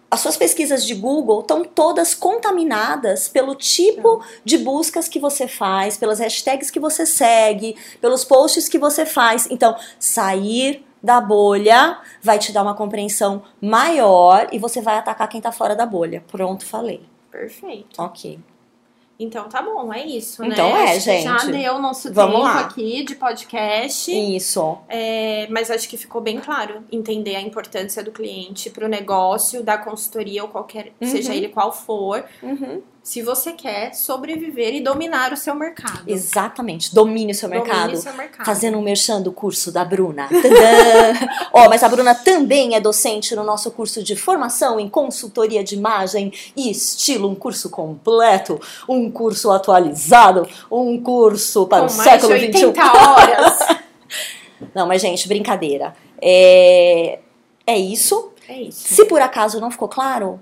as 0.10 0.20
suas 0.20 0.36
pesquisas 0.36 0.86
de 0.86 0.94
Google 0.94 1.40
estão 1.40 1.64
todas 1.64 2.14
contaminadas 2.14 3.30
pelo 3.30 3.56
tipo 3.56 4.22
de 4.44 4.58
buscas 4.58 5.08
que 5.08 5.20
você 5.20 5.48
faz, 5.48 5.96
pelas 5.96 6.20
hashtags 6.20 6.70
que 6.70 6.80
você 6.82 7.06
segue, 7.06 7.78
pelos 8.02 8.26
posts 8.26 8.68
que 8.68 8.78
você 8.78 9.06
faz. 9.06 9.48
Então, 9.50 9.74
sair 9.98 10.86
da 11.04 11.20
bolha 11.22 11.98
vai 12.22 12.38
te 12.40 12.52
dar 12.52 12.62
uma 12.64 12.76
compreensão 12.76 13.42
maior 13.62 14.48
e 14.52 14.60
você 14.60 14.82
vai 14.82 14.98
atacar 14.98 15.28
quem 15.28 15.42
tá 15.42 15.52
fora 15.52 15.76
da 15.76 15.86
bolha. 15.86 16.24
Pronto, 16.32 16.66
falei. 16.66 17.02
Perfeito. 17.32 18.02
Ok. 18.02 18.40
Então 19.20 19.48
tá 19.48 19.62
bom, 19.62 19.94
é 19.94 20.04
isso, 20.04 20.44
Então 20.44 20.74
né? 20.74 20.80
é, 20.94 20.98
Acho 20.98 21.04
que 21.06 21.22
Já 21.22 21.38
gente. 21.38 21.52
deu 21.52 21.76
o 21.76 21.80
nosso 21.80 22.12
Vamos 22.12 22.38
tempo 22.38 22.44
lá. 22.44 22.60
aqui 22.62 23.04
de 23.06 23.14
podcast. 23.14 24.12
Isso. 24.12 24.78
É, 24.90 25.48
mas 25.52 25.70
acho 25.70 25.88
que 25.88 25.96
ficou 25.96 26.22
bem 26.22 26.40
claro 26.40 26.84
entender 26.92 27.36
a 27.36 27.42
importância 27.42 28.04
do 28.04 28.12
cliente 28.12 28.72
para 28.72 28.84
o 28.84 28.88
negócio, 28.90 29.62
da 29.64 29.78
consultoria 29.78 30.42
ou 30.42 30.50
qualquer, 30.50 30.92
Uhum. 31.00 31.08
seja 31.08 31.36
ele 31.36 31.50
qual 31.50 31.72
for. 31.72 32.26
Uhum. 32.42 32.82
Se 33.04 33.24
você 33.24 33.54
quer 33.54 33.96
sobreviver 33.96 34.76
e 34.76 34.82
dominar 34.82 35.34
o 35.34 35.38
seu 35.38 35.56
mercado. 35.56 36.04
Exatamente, 36.06 36.94
domine 36.94 37.32
o 37.32 37.36
seu 37.36 37.50
Domine 37.50 37.68
mercado. 37.68 37.94
o 37.94 37.98
seu 37.98 38.14
mercado. 38.14 38.46
Fazendo 38.46 38.78
um 38.78 38.82
merchan 38.82 39.22
do 39.22 39.32
curso 39.32 39.72
da 39.72 39.84
Bruna. 39.84 40.30
Ó, 41.52 41.68
mas 41.68 41.82
a 41.84 41.90
Bruna 41.90 42.14
também 42.14 42.76
é 42.76 42.80
docente 42.80 43.36
no 43.36 43.44
nosso 43.44 43.72
curso 43.72 44.04
de 44.04 44.16
formação 44.16 44.80
em 44.80 44.88
consultoria 44.88 45.64
de 45.64 45.76
imagem 45.76 46.32
e 46.56 46.70
estilo, 46.70 47.28
um 47.28 47.36
curso 47.36 47.70
completo, 47.70 48.62
um 48.88 49.10
curso 49.10 49.50
atualizado, 49.52 50.48
um 50.72 51.02
curso 51.02 51.66
para 51.68 51.88
Com 51.88 51.94
o 51.94 51.98
mais 51.98 52.10
século 52.10 52.38
de 52.38 52.54
XXI. 52.54 52.66
80 52.66 52.84
horas. 52.98 53.60
Não, 54.76 54.86
mas 54.88 55.02
gente, 55.02 55.28
brincadeira. 55.28 55.96
É, 56.22 57.18
é 57.66 57.78
isso. 57.78 58.32
É 58.48 58.62
isso. 58.62 58.94
Se 58.94 59.06
por 59.06 59.22
acaso 59.22 59.60
não 59.60 59.72
ficou 59.72 59.88
claro, 59.88 60.40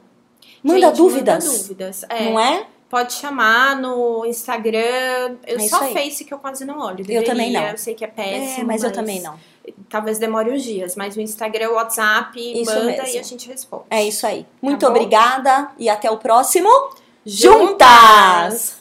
manda 0.64 0.88
Gente, 0.88 0.98
dúvidas. 0.98 1.46
Manda 1.46 1.58
dúvidas. 1.60 2.06
É, 2.10 2.30
Não 2.30 2.40
é? 2.40 2.66
Pode 2.90 3.14
chamar 3.14 3.76
no 3.76 4.26
Instagram. 4.26 5.38
Eu 5.46 5.58
É 5.58 5.68
só. 5.68 5.80
Face 5.90 6.26
que 6.26 6.34
eu 6.34 6.40
quase 6.40 6.66
não 6.66 6.80
olho. 6.80 7.06
Eu 7.08 7.24
também 7.24 7.48
Deveria, 7.48 7.62
não. 7.62 7.68
Eu 7.70 7.78
sei 7.78 7.94
que 7.94 8.04
é 8.04 8.08
péssimo. 8.08 8.62
É, 8.62 8.64
mas 8.64 8.84
eu 8.84 8.92
também 8.92 9.22
não. 9.22 9.38
Talvez 9.88 10.18
demore 10.18 10.50
uns 10.52 10.64
dias, 10.64 10.96
mas 10.96 11.16
o 11.16 11.22
Instagram, 11.22 11.70
o 11.70 11.74
WhatsApp, 11.76 12.40
Isso 12.40 12.66
manda 12.74 12.86
mesmo. 12.86 13.08
e 13.08 13.20
a 13.20 13.22
gente 13.24 13.48
responde. 13.48 13.84
É 13.92 14.04
isso 14.04 14.26
aí. 14.26 14.44
Muito 14.60 14.82
Tá 14.82 14.90
obrigada 14.90 15.70
e 15.78 15.88
até 15.88 16.10
o 16.10 16.18
próximo. 16.18 16.68
Juntas! 17.24 18.79